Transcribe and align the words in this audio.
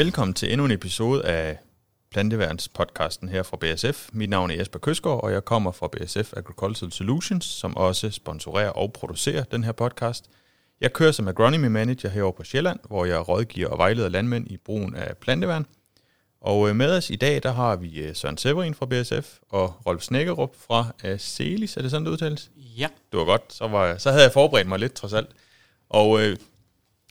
Velkommen 0.00 0.34
til 0.34 0.52
endnu 0.52 0.64
en 0.64 0.70
episode 0.70 1.24
af 1.24 1.58
Planteværens 2.10 2.68
podcasten 2.68 3.28
her 3.28 3.42
fra 3.42 3.56
BSF. 3.56 4.08
Mit 4.12 4.30
navn 4.30 4.50
er 4.50 4.54
Jesper 4.54 4.78
Køsgaard, 4.78 5.22
og 5.22 5.32
jeg 5.32 5.44
kommer 5.44 5.72
fra 5.72 5.88
BSF 5.88 6.32
Agricultural 6.36 6.92
Solutions, 6.92 7.44
som 7.44 7.76
også 7.76 8.10
sponsorerer 8.10 8.70
og 8.70 8.92
producerer 8.92 9.44
den 9.44 9.64
her 9.64 9.72
podcast. 9.72 10.30
Jeg 10.80 10.92
kører 10.92 11.12
som 11.12 11.28
agronomy 11.28 11.66
manager 11.66 12.08
herovre 12.08 12.32
på 12.32 12.44
Sjælland, 12.44 12.80
hvor 12.86 13.04
jeg 13.04 13.28
rådgiver 13.28 13.68
og 13.68 13.78
vejleder 13.78 14.08
landmænd 14.08 14.50
i 14.50 14.56
brugen 14.56 14.94
af 14.94 15.16
planteværn. 15.16 15.66
Og 16.40 16.68
øh, 16.68 16.76
med 16.76 16.96
os 16.96 17.10
i 17.10 17.16
dag, 17.16 17.42
der 17.42 17.52
har 17.52 17.76
vi 17.76 18.00
øh, 18.00 18.14
Søren 18.14 18.36
Severin 18.36 18.74
fra 18.74 18.86
BSF 18.86 19.38
og 19.48 19.74
Rolf 19.86 20.02
Snækkerup 20.02 20.56
fra 20.66 20.86
Acelis. 21.02 21.76
Er 21.76 21.82
det 21.82 21.90
sådan, 21.90 22.06
det 22.06 22.12
udtales? 22.12 22.50
Ja. 22.56 22.88
Det 23.12 23.18
var 23.18 23.24
godt. 23.24 23.52
Så, 23.52 23.68
var, 23.68 23.98
så 23.98 24.10
havde 24.10 24.24
jeg 24.24 24.32
forberedt 24.32 24.68
mig 24.68 24.78
lidt, 24.78 24.92
trods 24.92 25.12
alt. 25.12 25.28
Og 25.88 26.22
øh, 26.22 26.36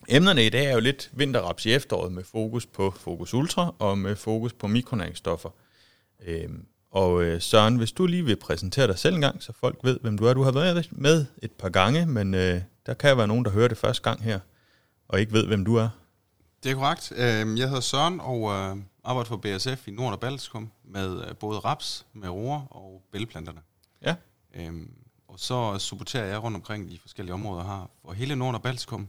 emnerne 0.10 0.46
i 0.46 0.50
dag 0.50 0.66
er 0.66 0.74
jo 0.74 0.80
lidt 0.80 1.10
vinterraps 1.14 1.66
i 1.66 1.72
efteråret 1.74 2.12
med 2.12 2.24
fokus 2.24 2.66
på 2.66 2.92
Fokus 2.92 3.34
Ultra 3.34 3.76
og 3.80 3.98
med 3.98 4.16
fokus 4.16 4.54
på 4.54 4.68
mikronæringsstoffer. 4.68 5.50
Øh, 6.26 6.50
og 6.92 7.24
øh, 7.24 7.42
Søren, 7.42 7.76
hvis 7.76 7.92
du 7.92 8.06
lige 8.06 8.26
vil 8.26 8.36
præsentere 8.36 8.88
dig 8.88 9.00
selv 9.00 9.16
en 9.16 9.22
gang, 9.22 9.44
så 9.44 9.54
folk 9.54 9.80
ved, 9.84 10.00
hvem 10.00 10.18
du 10.18 10.26
er. 10.26 10.34
Du 10.34 10.44
har 10.44 10.52
været 10.52 10.88
med 10.92 11.26
et 11.44 11.52
par 11.52 11.70
gange, 11.70 12.06
men 12.06 12.34
øh, 12.34 12.62
der 12.86 12.94
kan 12.94 13.18
være 13.18 13.28
nogen, 13.28 13.46
der 13.46 13.52
hører 13.52 13.68
det 13.68 13.78
første 13.78 14.04
gang 14.04 14.24
her, 14.24 14.40
og 15.08 15.20
ikke 15.20 15.32
ved, 15.34 15.48
hvem 15.48 15.66
du 15.66 15.76
er. 15.76 15.90
Det 16.64 16.72
er 16.72 16.76
korrekt. 16.76 17.12
Øhm, 17.16 17.58
Jeg 17.58 17.68
hedder 17.68 17.82
Søren 17.82 18.20
og 18.20 18.52
øh, 18.52 18.76
arbejder 19.04 19.28
for 19.28 19.38
BSF 19.38 19.88
i 19.88 19.92
Nord- 19.92 20.14
og 20.14 20.20
Baltikum 20.20 20.72
med 20.84 21.22
øh, 21.30 21.36
både 21.36 21.60
raps, 21.60 22.06
med 22.14 22.30
roer 22.30 22.62
og 22.70 23.02
bælplanterne. 23.12 23.60
Ja. 24.06 24.16
Øhm, 24.56 24.92
Og 25.28 25.40
så 25.40 25.78
supporterer 25.80 26.26
jeg 26.26 26.44
rundt 26.44 26.56
omkring 26.56 26.92
de 26.92 27.00
forskellige 27.02 27.34
områder 27.34 27.64
her 27.64 27.90
for 28.06 28.14
hele 28.14 28.36
Nord- 28.36 28.56
og 28.56 28.62
Baltikum 28.62 29.08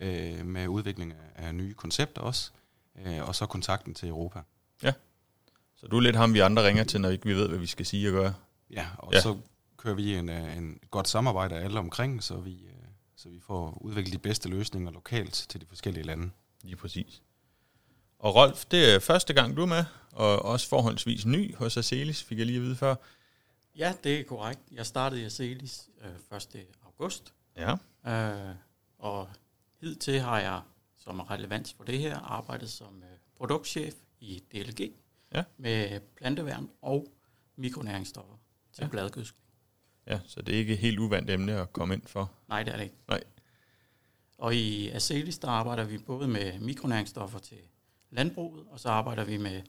øh, 0.00 0.46
med 0.46 0.68
udvikling 0.68 1.14
af, 1.34 1.54
nye 1.54 1.74
koncepter 1.74 2.22
også, 2.22 2.50
øh, 3.06 3.28
og 3.28 3.34
så 3.34 3.46
kontakten 3.46 3.94
til 3.94 4.08
Europa. 4.08 4.40
Så 5.80 5.86
du 5.86 5.96
er 5.96 6.00
lidt 6.00 6.16
ham, 6.16 6.34
vi 6.34 6.38
andre 6.38 6.66
ringer 6.66 6.84
til, 6.84 7.00
når 7.00 7.08
ikke 7.08 7.24
vi 7.26 7.34
ved, 7.34 7.48
hvad 7.48 7.58
vi 7.58 7.66
skal 7.66 7.86
sige 7.86 8.08
og 8.08 8.12
gøre. 8.12 8.34
Ja, 8.70 8.86
og 8.98 9.12
Ja. 9.12 9.16
ja. 9.16 9.22
så 9.22 9.38
kører 9.76 9.94
vi 9.94 10.14
en, 10.14 10.28
øh, 10.28 10.56
en 10.56 10.78
et 10.82 10.90
godt 10.90 11.08
samarbejde 11.08 11.54
af 11.54 11.64
alle 11.64 11.78
omkring, 11.78 12.22
så 12.22 12.36
vi, 12.36 12.52
øh, 12.64 12.72
så 13.16 13.28
vi 13.28 13.40
får 13.40 13.78
udviklet 13.80 14.12
de 14.12 14.18
bedste 14.18 14.48
løsninger 14.48 14.90
lokalt 14.90 15.32
til 15.48 15.60
de 15.60 15.66
forskellige 15.66 16.04
lande. 16.04 16.30
Lige 16.62 16.76
præcis. 16.76 17.22
Og 18.18 18.34
Rolf, 18.34 18.64
det 18.64 18.94
er 18.94 18.98
første 18.98 19.32
gang, 19.34 19.56
du 19.56 19.62
er 19.62 19.66
med, 19.66 19.84
og 20.12 20.42
også 20.42 20.68
forholdsvis 20.68 21.26
ny 21.26 21.54
hos 21.56 21.76
Acelis, 21.76 22.22
fik 22.22 22.38
jeg 22.38 22.46
lige 22.46 22.56
at 22.56 22.62
vide 22.62 22.76
før. 22.76 22.94
Ja, 23.76 23.94
det 24.04 24.20
er 24.20 24.24
korrekt. 24.24 24.60
Jeg 24.72 24.86
startede 24.86 25.20
i 25.22 25.24
Acelis 25.24 25.88
øh, 26.30 26.36
1. 26.36 26.56
august, 26.84 27.32
Ja. 27.56 27.72
øh, 28.06 28.54
og 28.98 29.28
hidtil 29.80 30.20
har 30.20 30.38
jeg, 30.40 30.62
som 30.96 31.18
er 31.18 31.30
relevans 31.30 31.72
for 31.72 31.84
det 31.84 31.98
her, 31.98 32.18
arbejdet 32.18 32.70
som 32.70 33.02
øh, 33.02 33.08
produktchef 33.36 33.94
i 34.20 34.42
DLG 34.52 34.92
Ja. 35.34 35.44
med 35.56 36.00
planteværn 36.00 36.70
og 36.82 37.06
mikronæringsstoffer 37.56 38.34
til 38.72 38.80
Ja. 38.82 38.86
ja. 38.86 38.90
bladgødskning. 38.90 39.44
Ja, 40.06 40.20
så 40.26 40.42
det 40.42 40.54
er 40.54 40.58
ikke 40.58 40.72
et 40.72 40.78
helt 40.78 40.98
uvandt 40.98 41.30
emne 41.30 41.52
at 41.60 41.72
komme 41.72 41.94
ind 41.94 42.02
for. 42.06 42.32
Nej, 42.48 42.62
det 42.62 42.72
er 42.72 42.76
det 42.76 42.84
ikke. 42.84 42.96
Nej. 43.08 43.24
Og 44.38 44.54
i 44.54 44.88
Acelis, 44.88 45.38
der 45.38 45.48
arbejder 45.48 45.84
vi 45.84 45.98
både 45.98 46.28
med 46.28 46.58
mikronæringsstoffer 46.60 47.38
til 47.38 47.58
landbruget, 48.10 48.66
og 48.70 48.80
så 48.80 48.88
arbejder 48.88 49.24
vi 49.24 49.36
med 49.36 49.62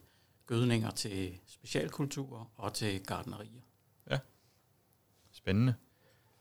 gødninger 0.45 0.91
til 0.91 1.39
specialkulturer 1.45 2.45
og 2.57 2.73
til 2.73 3.03
gardnerier. 3.05 3.61
Spændende. 5.31 5.75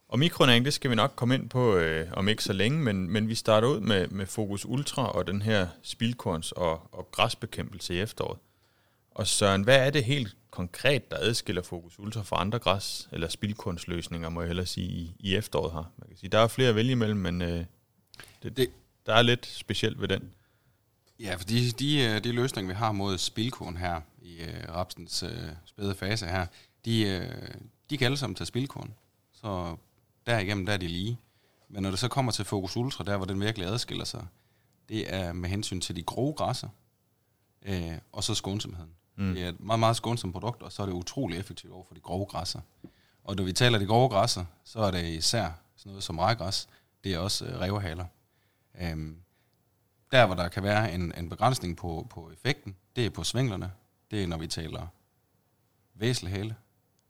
Og 0.08 0.18
mikronæring, 0.18 0.64
det 0.64 0.72
skal 0.74 0.90
vi 0.90 0.94
nok 0.94 1.12
komme 1.16 1.34
ind 1.34 1.48
på 1.48 1.76
øh, 1.76 2.08
om 2.12 2.28
ikke 2.28 2.44
så 2.44 2.52
længe, 2.52 2.78
men, 2.82 3.10
men 3.10 3.28
vi 3.28 3.34
starter 3.34 3.68
ud 3.68 3.80
med, 3.80 4.08
med 4.08 4.26
Fokus 4.26 4.66
Ultra 4.66 5.10
og 5.12 5.26
den 5.26 5.42
her 5.42 5.66
spildkorns- 5.82 6.52
og, 6.56 6.88
og 6.92 7.08
græsbekæmpelse 7.12 7.94
i 7.94 8.00
efteråret. 8.00 8.38
Og 9.10 9.26
Søren, 9.26 9.62
hvad 9.62 9.86
er 9.86 9.90
det 9.90 10.04
helt 10.04 10.36
konkret, 10.50 11.10
der 11.10 11.16
adskiller 11.20 11.62
Fokus 11.62 11.98
Ultra 11.98 12.22
fra 12.22 12.40
andre 12.40 12.58
græs- 12.58 13.08
eller 13.12 13.28
spildkornsløsninger, 13.28 14.28
må 14.28 14.40
jeg 14.40 14.46
hellere 14.48 14.66
sige, 14.66 14.88
i, 14.88 15.14
i 15.20 15.36
efteråret 15.36 15.72
her? 15.72 15.92
Man 15.98 16.08
kan 16.08 16.16
sige, 16.16 16.30
der 16.30 16.38
er 16.38 16.48
flere 16.48 16.68
at 16.68 16.74
vælge 16.74 16.92
imellem, 16.92 17.18
men 17.18 17.42
øh, 17.42 17.64
det, 18.42 18.56
Det- 18.56 18.70
der 19.06 19.14
er 19.14 19.22
lidt 19.22 19.46
specielt 19.46 20.00
ved 20.00 20.08
den. 20.08 20.30
Ja, 21.20 21.34
for 21.34 21.44
de, 21.44 21.70
de, 21.70 22.00
øh, 22.04 22.24
de 22.24 22.32
løsninger, 22.32 22.72
vi 22.72 22.76
har 22.76 22.92
mod 22.92 23.18
spilkorn 23.18 23.76
her 23.76 24.00
i 24.22 24.38
øh, 24.42 24.74
rapsens 24.74 25.22
øh, 25.22 25.30
spæde 25.64 25.94
fase 25.94 26.26
her, 26.26 26.46
de, 26.84 27.02
øh, 27.08 27.54
de 27.90 27.98
kan 27.98 28.04
alle 28.04 28.16
sammen 28.16 28.34
tage 28.34 28.46
spilkorn. 28.46 28.94
Så 29.32 29.76
derigennem, 30.28 30.66
der 30.66 30.72
er 30.72 30.76
de 30.76 30.88
lige. 30.88 31.18
Men 31.68 31.82
når 31.82 31.90
det 31.90 31.98
så 31.98 32.08
kommer 32.08 32.32
til 32.32 32.44
Focus 32.44 32.76
Ultra, 32.76 33.04
der 33.04 33.16
hvor 33.16 33.26
den 33.26 33.40
virkelig 33.40 33.68
adskiller 33.68 34.04
sig, 34.04 34.26
det 34.88 35.14
er 35.14 35.32
med 35.32 35.48
hensyn 35.48 35.80
til 35.80 35.96
de 35.96 36.02
grove 36.02 36.32
græsser, 36.32 36.68
øh, 37.62 37.98
og 38.12 38.24
så 38.24 38.34
skånsomheden. 38.34 38.90
Mm. 39.16 39.34
Det 39.34 39.42
er 39.42 39.48
et 39.48 39.60
meget, 39.60 39.80
meget 39.80 39.96
skånsomt 39.96 40.32
produkt, 40.32 40.62
og 40.62 40.72
så 40.72 40.82
er 40.82 40.86
det 40.86 40.92
utrolig 40.92 41.38
effektivt 41.38 41.72
over 41.72 41.84
for 41.84 41.94
de 41.94 42.00
grove 42.00 42.26
græsser. 42.26 42.60
Og 43.24 43.36
når 43.36 43.44
vi 43.44 43.52
taler 43.52 43.78
de 43.78 43.86
grove 43.86 44.08
græsser, 44.08 44.44
så 44.64 44.80
er 44.80 44.90
det 44.90 45.04
især 45.04 45.50
sådan 45.76 45.90
noget 45.90 46.04
som 46.04 46.18
rejgræs, 46.18 46.68
det 47.04 47.14
er 47.14 47.18
også 47.18 47.46
øh, 47.46 47.60
revhaler. 47.60 48.04
Øhm, 48.80 49.16
der, 50.12 50.26
hvor 50.26 50.34
der 50.34 50.48
kan 50.48 50.62
være 50.62 50.94
en, 50.94 51.14
en 51.18 51.28
begrænsning 51.28 51.76
på, 51.76 52.06
på 52.10 52.30
effekten, 52.30 52.76
det 52.96 53.06
er 53.06 53.10
på 53.10 53.24
svinglerne. 53.24 53.72
Det 54.10 54.22
er, 54.22 54.26
når 54.26 54.36
vi 54.36 54.46
taler 54.46 54.86
væselhale. 55.94 56.56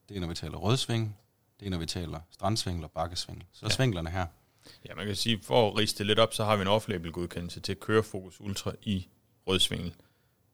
Det 0.09 0.17
er, 0.17 0.21
når 0.21 0.29
vi 0.29 0.35
taler 0.35 0.59
rødsving. 0.59 1.17
Det 1.61 1.67
er, 1.67 1.71
når 1.71 1.79
vi 1.79 1.87
taler 1.87 2.21
strandsvingel 2.31 2.85
og 2.85 2.91
bakkesvingel. 2.91 3.45
Så 3.53 3.67
Ja. 3.67 3.71
svinglerne 3.71 4.11
her. 4.11 4.27
Ja, 4.89 4.95
man 4.95 5.07
kan 5.07 5.17
sige, 5.17 5.41
for 5.43 5.69
at 5.71 5.77
riste 5.77 5.99
det 5.99 6.07
lidt 6.07 6.19
op, 6.19 6.35
så 6.35 6.45
har 6.45 6.57
vi 6.57 6.63
en 6.63 6.69
off-label 6.69 7.11
godkendelse 7.11 7.61
til 7.61 7.73
at 7.73 7.81
køre 7.81 8.03
Focus 8.03 8.41
Ultra 8.41 8.73
i 8.83 9.09
rødsvingel. 9.47 9.95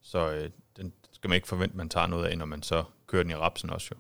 Så 0.03 0.31
øh, 0.33 0.51
den 0.77 0.93
skal 1.13 1.29
man 1.29 1.37
ikke 1.37 1.49
forvente, 1.49 1.73
at 1.73 1.77
man 1.77 1.89
tager 1.89 2.07
noget 2.07 2.27
af, 2.27 2.39
når 2.39 2.45
man 2.45 2.63
så 2.63 2.85
kører 3.07 3.23
den 3.23 3.31
i 3.31 3.35
rapsen 3.35 3.71
også 3.71 3.89
jo. 3.93 3.97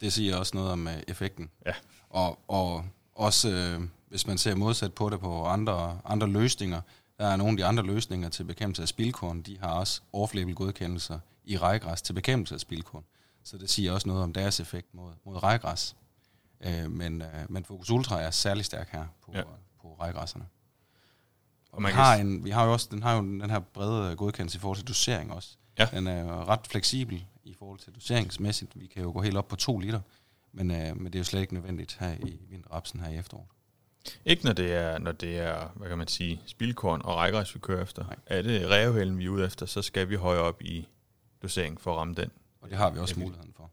Det 0.00 0.12
siger 0.12 0.36
også 0.36 0.56
noget 0.56 0.72
om 0.72 0.86
uh, 0.86 0.92
effekten. 1.08 1.50
Ja. 1.66 1.72
Og, 2.08 2.38
og 2.48 2.84
også, 3.14 3.50
øh, 3.50 3.80
hvis 4.08 4.26
man 4.26 4.38
ser 4.38 4.54
modsat 4.54 4.94
på 4.94 5.08
det 5.10 5.20
på 5.20 5.44
andre, 5.44 6.00
andre 6.04 6.26
løsninger, 6.28 6.80
der 7.18 7.26
er 7.26 7.36
nogle 7.36 7.50
af 7.52 7.56
de 7.56 7.64
andre 7.64 7.82
løsninger 7.82 8.28
til 8.28 8.44
bekæmpelse 8.44 8.82
af 8.82 8.88
spildkorn, 8.88 9.42
de 9.42 9.58
har 9.58 9.70
også 9.72 10.00
off-label 10.16 10.54
godkendelser 10.54 11.18
i 11.44 11.56
rejgræs 11.58 12.02
til 12.02 12.12
bekæmpelse 12.12 12.54
af 12.54 12.60
spildkorn. 12.60 13.04
Så 13.44 13.58
det 13.58 13.70
siger 13.70 13.92
også 13.92 14.08
noget 14.08 14.22
om 14.22 14.32
deres 14.32 14.60
effekt 14.60 14.94
mod, 14.94 15.12
mod 15.24 15.42
rejgræs. 15.42 15.96
Øh, 16.60 16.90
men, 16.90 17.22
øh, 17.22 17.28
men 17.48 17.64
Focus 17.64 17.90
Ultra 17.90 18.20
er 18.20 18.30
særlig 18.30 18.64
stærk 18.64 18.88
her 18.92 19.06
på, 19.24 19.30
Ja. 19.34 19.38
ja. 19.38 19.44
på 19.82 19.96
rejgræsserne. 20.00 20.46
Og 21.70 21.74
Og 21.76 21.82
man 21.82 21.92
kan 21.92 22.00
har, 22.04 22.14
en, 22.14 22.44
vi 22.44 22.50
har 22.50 22.64
jo 22.64 22.72
også 22.72 22.88
den, 22.90 23.02
har 23.02 23.14
jo 23.16 23.20
den 23.20 23.50
her 23.50 23.58
brede 23.58 24.16
godkendelse 24.16 24.56
i 24.56 24.60
forhold 24.60 24.78
til 24.78 24.88
dosering 24.88 25.32
også. 25.32 25.56
Ja. 25.78 25.88
Den 25.92 26.06
er 26.06 26.48
ret 26.48 26.66
fleksibel 26.66 27.24
i 27.44 27.54
forhold 27.54 27.78
til 27.78 27.94
doseringsmæssigt. 27.94 28.80
Vi 28.80 28.86
kan 28.86 29.02
jo 29.02 29.12
gå 29.12 29.20
helt 29.20 29.36
op 29.36 29.48
på 29.48 29.56
2 29.56 29.78
liter, 29.78 30.00
men, 30.52 30.70
øh, 30.70 30.96
men 30.96 31.04
det 31.06 31.14
er 31.14 31.18
jo 31.20 31.24
slet 31.24 31.40
ikke 31.40 31.54
nødvendigt 31.54 31.96
her 32.00 32.12
i 32.26 32.38
vinterrapsen 32.48 33.00
her 33.00 33.08
i 33.10 33.16
efteråret. 33.18 33.46
Ikke 34.24 34.44
når 34.44 34.52
det 34.52 34.72
er, 34.72 34.98
når 34.98 35.12
det 35.12 35.38
er 35.38 35.68
hvad 35.76 35.88
kan 35.88 35.98
man 35.98 36.08
sige, 36.08 36.40
spildkorn 36.46 37.00
og 37.04 37.16
rækkeræs, 37.16 37.54
vi 37.54 37.60
kører 37.60 37.82
efter. 37.82 38.04
Nej. 38.04 38.16
Er 38.26 38.42
det 38.42 38.70
rævehælden, 38.70 39.18
vi 39.18 39.24
er 39.24 39.28
ude 39.28 39.46
efter, 39.46 39.66
så 39.66 39.82
skal 39.82 40.08
vi 40.08 40.14
højere 40.14 40.42
op 40.42 40.62
i 40.62 40.88
dosering 41.42 41.80
for 41.80 41.92
at 41.92 41.98
ramme 41.98 42.14
den. 42.14 42.30
Og 42.60 42.70
det 42.70 42.78
har 42.78 42.90
vi 42.90 42.98
også 42.98 43.14
Ja, 43.18 43.24
muligheden 43.24 43.52
for. 43.56 43.70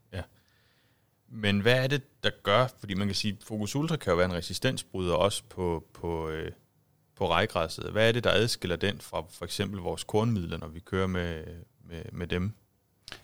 Men 1.30 1.60
hvad 1.60 1.84
er 1.84 1.86
det, 1.86 2.24
der 2.24 2.30
gør, 2.42 2.66
fordi 2.78 2.94
man 2.94 3.08
kan 3.08 3.14
sige, 3.14 3.38
Focus 3.44 3.76
Ultra 3.76 3.96
kan 3.96 4.10
jo 4.10 4.16
være 4.16 4.26
en 4.26 4.34
resistensbryder 4.34 5.14
også 5.14 5.42
på, 5.48 5.84
på, 5.94 6.28
øh, 6.28 6.52
på 7.16 7.28
rejgræsset. 7.28 7.90
Hvad 7.92 8.08
er 8.08 8.12
det, 8.12 8.24
der 8.24 8.30
adskiller 8.30 8.76
den 8.76 9.00
fra 9.00 9.24
for 9.30 9.44
eksempel 9.44 9.80
vores 9.80 10.04
kornmidler, 10.04 10.58
når 10.58 10.68
vi 10.68 10.80
kører 10.80 11.06
med, 11.06 11.44
med, 11.84 12.02
med 12.12 12.26
dem? 12.26 12.52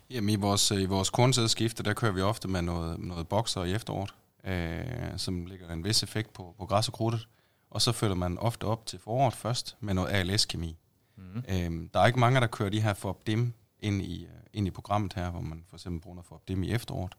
Jamen 0.09 0.29
i 0.29 0.35
vores, 0.35 0.71
i 0.71 0.85
vores 0.85 1.09
kornsædeskifte, 1.09 1.83
der 1.83 1.93
kører 1.93 2.11
vi 2.11 2.21
ofte 2.21 2.47
med 2.47 2.61
noget, 2.61 2.99
noget 2.99 3.27
bokser 3.27 3.63
i 3.63 3.73
efteråret, 3.73 4.13
øh, 4.43 5.17
som 5.17 5.45
lægger 5.45 5.69
en 5.69 5.83
vis 5.83 6.03
effekt 6.03 6.33
på, 6.33 6.55
på 6.57 6.65
græs 6.65 6.87
og 6.87 6.93
krudtet. 6.93 7.27
Og 7.69 7.81
så 7.81 7.91
følger 7.91 8.15
man 8.15 8.37
ofte 8.37 8.63
op 8.63 8.85
til 8.85 8.99
foråret 8.99 9.33
først 9.33 9.77
med 9.79 9.93
noget 9.93 10.09
ALS-kemi. 10.09 10.77
Mm. 11.17 11.43
Øhm, 11.49 11.89
der 11.93 11.99
er 11.99 12.05
ikke 12.05 12.19
mange, 12.19 12.39
der 12.39 12.47
kører 12.47 12.69
de 12.69 12.81
her 12.81 12.93
FOBDIM 12.93 13.53
ind 13.79 14.01
i, 14.01 14.23
øh, 14.23 14.31
ind 14.53 14.67
i 14.67 14.71
programmet 14.71 15.13
her, 15.13 15.31
hvor 15.31 15.41
man 15.41 15.63
for 15.69 15.75
eksempel 15.75 16.01
bruger 16.01 16.15
noget 16.15 16.27
FOBDIM 16.27 16.63
i 16.63 16.71
efteråret, 16.71 17.13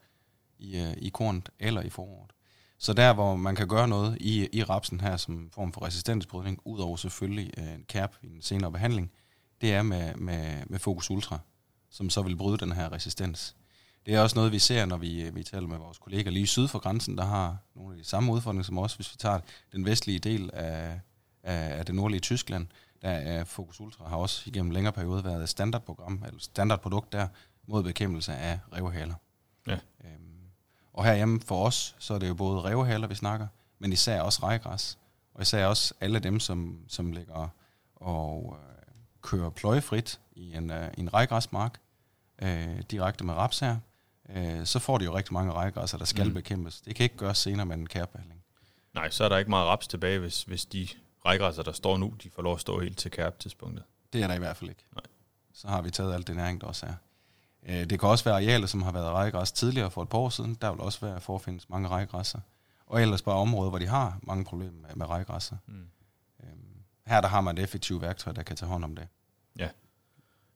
i, 0.58 0.78
øh, 0.78 0.92
i 0.96 1.08
kornet 1.08 1.48
eller 1.58 1.82
i 1.82 1.90
foråret. 1.90 2.30
Så 2.78 2.92
der, 2.92 3.12
hvor 3.12 3.36
man 3.36 3.56
kan 3.56 3.68
gøre 3.68 3.88
noget 3.88 4.18
i, 4.20 4.48
i 4.52 4.62
rapsen 4.62 5.00
her, 5.00 5.16
som 5.16 5.50
form 5.52 5.72
for 5.72 5.84
resistensbrydning, 5.84 6.60
udover 6.64 6.96
selvfølgelig 6.96 7.50
øh, 7.58 7.74
en 7.74 7.84
kærp 7.88 8.16
i 8.22 8.26
en 8.26 8.42
senere 8.42 8.72
behandling, 8.72 9.12
det 9.60 9.74
er 9.74 9.82
med, 9.82 10.14
med, 10.14 10.62
med 10.66 10.78
Focus 10.78 11.10
Ultra, 11.10 11.38
som 11.90 12.10
så 12.10 12.22
vil 12.22 12.36
bryde 12.36 12.58
den 12.58 12.72
her 12.72 12.92
resistens. 12.92 13.56
Det 14.06 14.14
er 14.14 14.20
også 14.20 14.36
noget, 14.36 14.52
vi 14.52 14.58
ser, 14.58 14.86
når 14.86 14.96
vi, 14.96 15.30
vi 15.30 15.42
taler 15.42 15.66
med 15.66 15.78
vores 15.78 15.98
kolleger 15.98 16.30
lige 16.30 16.46
syd 16.46 16.68
for 16.68 16.78
grænsen, 16.78 17.18
der 17.18 17.24
har 17.24 17.56
nogle 17.74 17.92
af 17.92 17.98
de 17.98 18.04
samme 18.04 18.32
udfordringer 18.32 18.64
som 18.64 18.78
os. 18.78 18.94
Hvis 18.94 19.12
vi 19.12 19.16
tager 19.18 19.40
den 19.72 19.84
vestlige 19.84 20.18
del 20.18 20.50
af, 20.52 21.00
af, 21.42 21.78
af 21.78 21.86
det 21.86 21.94
nordlige 21.94 22.20
Tyskland, 22.20 22.66
der 23.02 23.10
er 23.10 23.44
Focus 23.44 23.80
Ultra 23.80 24.08
har 24.08 24.16
også 24.16 24.42
igennem 24.46 24.70
længere 24.70 24.92
periode 24.92 25.24
været 25.24 25.42
et 25.42 25.48
standardprogram, 25.48 26.22
eller 26.26 26.40
standardprodukt 26.40 27.12
der, 27.12 27.28
mod 27.66 27.82
bekæmpelse 27.82 28.34
af 28.34 28.58
revhaler. 28.72 29.14
Ja. 29.66 29.78
Øhm, 30.04 30.35
og 30.96 31.04
herhjemme 31.04 31.40
for 31.40 31.66
os, 31.66 31.96
så 31.98 32.14
er 32.14 32.18
det 32.18 32.28
jo 32.28 32.34
både 32.34 32.60
revhaler, 32.60 33.06
vi 33.06 33.14
snakker, 33.14 33.46
men 33.78 33.92
især 33.92 34.20
også 34.20 34.40
rejgræs, 34.42 34.98
og 35.34 35.42
især 35.42 35.66
også 35.66 35.94
alle 36.00 36.18
dem, 36.18 36.40
som, 36.40 36.80
som 36.88 37.12
ligger 37.12 37.48
og 37.96 38.58
øh, 38.60 38.94
kører 39.22 39.50
pløjefrit 39.50 40.20
i 40.34 40.54
en, 40.56 40.70
øh, 40.70 40.88
en 40.98 41.14
rejgræsmark, 41.14 41.80
øh, 42.42 42.82
direkte 42.90 43.24
med 43.24 43.34
raps 43.34 43.58
her, 43.58 43.76
øh, 44.28 44.66
så 44.66 44.78
får 44.78 44.98
de 44.98 45.04
jo 45.04 45.16
rigtig 45.16 45.32
mange 45.32 45.52
rejgræsser, 45.52 45.98
der 45.98 46.04
skal 46.04 46.28
mm. 46.28 46.34
bekæmpes. 46.34 46.80
Det 46.80 46.96
kan 46.96 47.04
ikke 47.04 47.16
gøres 47.16 47.38
senere 47.38 47.66
med 47.66 47.76
en 47.76 47.86
kærbehandling. 47.86 48.42
Nej, 48.94 49.10
så 49.10 49.24
er 49.24 49.28
der 49.28 49.36
ikke 49.36 49.50
meget 49.50 49.66
raps 49.66 49.88
tilbage, 49.88 50.18
hvis, 50.18 50.42
hvis 50.42 50.64
de 50.64 50.88
rejgræsser, 51.26 51.62
der 51.62 51.72
står 51.72 51.96
nu, 51.96 52.14
de 52.22 52.30
får 52.30 52.42
lov 52.42 52.54
at 52.54 52.60
stå 52.60 52.80
helt 52.80 52.98
til 52.98 53.10
kærptidspunktet. 53.10 53.84
Det 54.12 54.22
er 54.22 54.26
der 54.26 54.34
i 54.34 54.38
hvert 54.38 54.56
fald 54.56 54.70
ikke. 54.70 54.84
Nej. 54.94 55.04
Så 55.54 55.68
har 55.68 55.82
vi 55.82 55.90
taget 55.90 56.14
alt 56.14 56.26
det 56.26 56.36
næring, 56.36 56.60
der 56.60 56.66
også 56.66 56.86
er. 56.86 56.94
Øh, 57.68 57.90
det 57.90 58.00
kan 58.00 58.08
også 58.08 58.24
være 58.24 58.34
arealer, 58.34 58.66
som 58.66 58.82
har 58.82 58.92
været 58.92 59.06
rejgræs 59.06 59.52
tidligere 59.52 59.90
for 59.90 60.02
et 60.02 60.08
par 60.08 60.18
år 60.18 60.28
siden. 60.28 60.54
Der 60.60 60.70
vil 60.70 60.80
også 60.80 61.06
være 61.06 61.20
forfindes 61.20 61.68
mange 61.68 61.88
rejgræsser. 61.88 62.40
Og 62.86 63.02
ellers 63.02 63.22
bare 63.22 63.36
områder, 63.36 63.70
hvor 63.70 63.78
de 63.78 63.86
har 63.86 64.18
mange 64.22 64.44
problemer 64.44 64.72
med, 64.72 64.94
med 64.96 65.06
rejgræsser. 65.06 65.56
Mm. 65.66 65.86
Øhm, 66.42 66.76
her 67.06 67.20
der 67.20 67.28
har 67.28 67.40
man 67.40 67.58
et 67.58 67.62
effektivt 67.62 68.02
værktøj, 68.02 68.32
der 68.32 68.42
kan 68.42 68.56
tage 68.56 68.68
hånd 68.68 68.84
om 68.84 68.96
det. 68.96 69.08
Ja. 69.58 69.68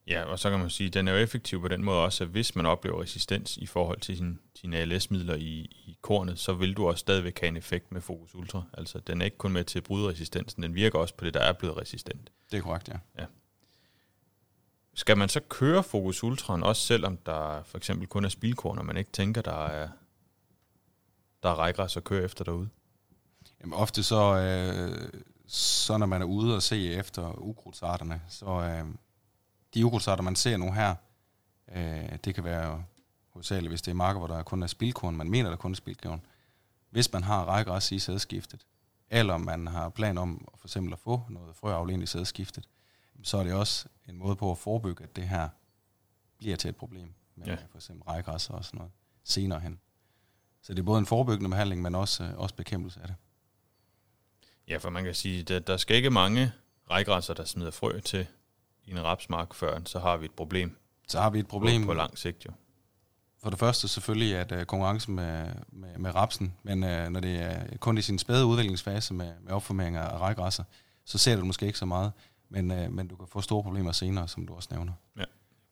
Ja, 0.07 0.23
og 0.23 0.39
så 0.39 0.49
kan 0.49 0.59
man 0.59 0.69
sige, 0.69 0.87
at 0.87 0.93
den 0.93 1.07
er 1.07 1.11
jo 1.11 1.17
effektiv 1.17 1.61
på 1.61 1.67
den 1.67 1.83
måde 1.83 2.03
også, 2.03 2.23
at 2.23 2.29
hvis 2.29 2.55
man 2.55 2.65
oplever 2.65 3.01
resistens 3.01 3.57
i 3.57 3.65
forhold 3.65 3.99
til 3.99 4.17
sin, 4.17 4.39
sine 4.55 4.77
ALS-midler 4.77 5.35
i, 5.35 5.59
i 5.61 5.97
kornet, 6.01 6.39
så 6.39 6.53
vil 6.53 6.73
du 6.73 6.87
også 6.87 6.99
stadigvæk 6.99 7.39
have 7.39 7.47
en 7.47 7.57
effekt 7.57 7.91
med 7.91 8.01
Focus 8.01 8.35
Ultra. 8.35 8.63
Altså, 8.73 8.99
den 8.99 9.21
er 9.21 9.25
ikke 9.25 9.37
kun 9.37 9.51
med 9.51 9.63
til 9.63 9.79
at 9.79 9.83
bryde 9.83 10.09
resistensen, 10.09 10.63
den 10.63 10.75
virker 10.75 10.99
også 10.99 11.15
på 11.15 11.25
det, 11.25 11.33
der 11.33 11.39
er 11.39 11.53
blevet 11.53 11.77
resistent. 11.77 12.31
Det 12.51 12.57
er 12.57 12.61
korrekt, 12.61 12.89
ja. 12.89 12.97
ja. 13.19 13.25
Skal 15.01 15.17
man 15.17 15.29
så 15.29 15.39
køre 15.49 15.83
Focus 15.83 16.23
Ultraen, 16.23 16.63
også 16.63 16.81
selvom 16.81 17.17
der 17.17 17.63
for 17.63 17.77
eksempel 17.77 18.07
kun 18.07 18.25
er 18.25 18.29
spilkorn, 18.29 18.77
og 18.77 18.85
man 18.85 18.97
ikke 18.97 19.11
tænker, 19.11 19.41
der 19.41 19.65
er, 19.65 19.89
der 21.43 21.49
er 21.49 21.55
rækgræs 21.55 21.97
at 21.97 22.03
køre 22.03 22.23
efter 22.23 22.43
derude? 22.43 22.69
Jamen 23.61 23.73
ofte 23.73 24.03
så, 24.03 24.37
øh, 24.37 25.21
så 25.47 25.97
når 25.97 26.05
man 26.05 26.21
er 26.21 26.25
ude 26.25 26.55
og 26.55 26.63
se 26.63 26.93
efter 26.93 27.33
ukrudtsarterne, 27.37 28.21
så 28.29 28.45
øh, 28.45 28.85
de 29.73 29.85
ukrudtsarter, 29.85 30.23
man 30.23 30.35
ser 30.35 30.57
nu 30.57 30.71
her, 30.71 30.95
øh, 31.75 32.17
det 32.25 32.35
kan 32.35 32.43
være 32.43 32.83
hovedsageligt, 33.29 33.71
hvis 33.71 33.81
det 33.81 33.91
er 33.91 33.95
marker, 33.95 34.19
hvor 34.19 34.27
der 34.27 34.43
kun 34.43 34.63
er 34.63 34.67
spilkorn, 34.67 35.15
man 35.15 35.29
mener, 35.29 35.49
der 35.49 35.57
kun 35.57 35.71
er 35.71 35.75
spilkorn. 35.75 36.21
Hvis 36.89 37.13
man 37.13 37.23
har 37.23 37.45
rækgræs 37.45 37.91
i 37.91 37.99
sædskiftet, 37.99 38.65
eller 39.09 39.37
man 39.37 39.67
har 39.67 39.89
plan 39.89 40.17
om 40.17 40.47
for 40.55 40.67
eksempel 40.67 40.93
at 40.93 40.99
få 40.99 41.21
noget 41.29 41.55
frøaflen 41.55 42.01
i 42.01 42.05
sædskiftet, 42.05 42.67
så 43.23 43.37
er 43.37 43.43
det 43.43 43.53
også 43.53 43.85
en 44.09 44.17
måde 44.17 44.35
på 44.35 44.51
at 44.51 44.57
forebygge, 44.57 45.03
at 45.03 45.15
det 45.15 45.29
her 45.29 45.49
bliver 46.37 46.55
til 46.55 46.69
et 46.69 46.75
problem 46.75 47.13
med 47.35 47.47
ja. 47.47 47.55
for 47.69 47.77
eksempel 47.77 48.03
rejgræs 48.03 48.49
og 48.49 48.65
sådan 48.65 48.77
noget 48.77 48.91
senere 49.23 49.59
hen. 49.59 49.79
Så 50.61 50.73
det 50.73 50.79
er 50.79 50.83
både 50.83 50.99
en 50.99 51.05
forebyggende 51.05 51.49
behandling, 51.49 51.81
men 51.81 51.95
også, 51.95 52.23
øh, 52.23 52.37
også 52.37 52.55
bekæmpelse 52.55 52.99
af 53.01 53.07
det. 53.07 53.15
Ja, 54.67 54.77
for 54.77 54.89
man 54.89 55.03
kan 55.03 55.15
sige, 55.15 55.55
at 55.55 55.67
der 55.67 55.77
skal 55.77 55.95
ikke 55.95 56.09
mange 56.09 56.51
rejgræsser, 56.89 57.33
der 57.33 57.45
smider 57.45 57.71
frø 57.71 57.99
til 57.99 58.27
i 58.85 58.91
en 58.91 59.03
rapsmark, 59.03 59.53
før 59.53 59.79
så 59.85 59.99
har 59.99 60.17
vi 60.17 60.25
et 60.25 60.31
problem. 60.31 60.77
Så 61.07 61.19
har 61.19 61.29
vi 61.29 61.39
et 61.39 61.47
problem. 61.47 61.85
På, 61.85 61.93
lang 61.93 62.17
sigt 62.17 62.45
jo. 62.45 62.51
For 63.43 63.49
det 63.49 63.59
første 63.59 63.87
selvfølgelig, 63.87 64.35
at 64.35 64.51
uh, 64.51 64.63
konkurrence 64.63 65.11
med, 65.11 65.51
med, 65.71 65.97
med 65.97 66.15
rapsen, 66.15 66.53
men 66.63 66.83
uh, 66.83 66.89
når 66.89 67.19
det 67.19 67.41
er 67.41 67.77
kun 67.77 67.97
i 67.97 68.01
sin 68.01 68.19
spæde 68.19 68.45
udviklingsfase 68.45 69.13
med, 69.13 69.33
med 69.41 69.51
opformering 69.53 69.95
af 69.95 70.17
rejgræsser, 70.17 70.63
så 71.05 71.17
ser 71.17 71.35
du 71.35 71.45
måske 71.45 71.65
ikke 71.65 71.79
så 71.79 71.85
meget 71.85 72.11
men, 72.51 72.71
øh, 72.71 72.91
men 72.91 73.07
du 73.07 73.15
kan 73.15 73.27
få 73.27 73.41
store 73.41 73.63
problemer 73.63 73.91
senere, 73.91 74.27
som 74.27 74.45
du 74.47 74.53
også 74.53 74.69
nævner. 74.71 74.93
Ja, 75.17 75.23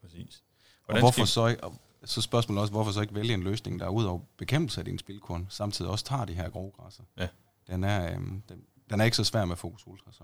præcis. 0.02 0.44
Hvordan 0.86 1.04
og 1.04 1.04
hvorfor 1.04 1.26
så 1.26 1.48
ikke, 1.48 1.62
så 2.06 2.22
spørgsmålet 2.22 2.62
også, 2.62 2.72
hvorfor 2.72 2.92
så 2.92 3.02
ikke 3.02 3.16
vælge 3.16 3.34
en 3.34 3.44
løsning, 3.44 3.80
der 3.80 3.86
er 3.86 3.90
ud 3.90 4.06
over 4.06 4.20
bekæmpelse 4.38 4.82
af 4.82 4.86
din 4.86 5.00
spilkorn, 5.00 5.48
samtidig 5.50 5.92
også 5.92 6.06
tager 6.06 6.26
de 6.26 6.34
her 6.34 6.50
grove 6.50 6.72
græsser. 6.72 7.04
Ja. 7.18 7.28
Den 7.68 7.84
er, 7.84 8.12
øh, 8.12 8.18
den, 8.50 8.64
den 8.90 9.02
er 9.02 9.06
ikke 9.06 9.18
så 9.18 9.24
svær 9.24 9.46
med 9.46 9.56
Fokus 9.56 9.88
Ultra, 9.88 10.12
så. 10.12 10.24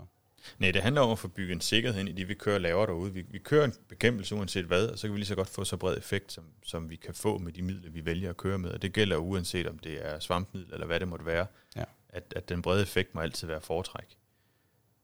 Nej, 0.58 0.70
det 0.70 0.82
handler 0.82 1.00
om 1.00 1.10
at 1.10 1.18
få 1.18 1.28
bygget 1.28 1.54
en 1.54 1.60
sikkerhed 1.60 2.00
ind 2.00 2.08
i 2.08 2.12
det, 2.12 2.28
vi 2.28 2.34
kører 2.34 2.58
lavere 2.58 2.86
derude. 2.86 3.12
Vi, 3.12 3.22
vi 3.30 3.38
kører 3.38 3.64
en 3.64 3.72
bekæmpelse 3.88 4.34
uanset 4.34 4.64
hvad, 4.64 4.88
og 4.88 4.98
så 4.98 5.06
kan 5.06 5.12
vi 5.12 5.18
lige 5.18 5.26
så 5.26 5.34
godt 5.34 5.48
få 5.48 5.64
så 5.64 5.76
bred 5.76 5.96
effekt, 5.98 6.32
som, 6.32 6.44
som 6.64 6.90
vi 6.90 6.96
kan 6.96 7.14
få 7.14 7.38
med 7.38 7.52
de 7.52 7.62
midler, 7.62 7.90
vi 7.90 8.04
vælger 8.04 8.30
at 8.30 8.36
køre 8.36 8.58
med. 8.58 8.70
Og 8.70 8.82
det 8.82 8.92
gælder 8.92 9.16
uanset 9.16 9.66
om 9.66 9.78
det 9.78 10.06
er 10.06 10.20
svampmiddel 10.20 10.72
eller 10.72 10.86
hvad 10.86 11.00
det 11.00 11.08
måtte 11.08 11.26
være. 11.26 11.46
Ja. 11.76 11.84
At, 12.08 12.32
at 12.36 12.48
den 12.48 12.62
brede 12.62 12.82
effekt 12.82 13.14
må 13.14 13.20
altid 13.20 13.46
være 13.46 13.60
foretræk, 13.60 14.18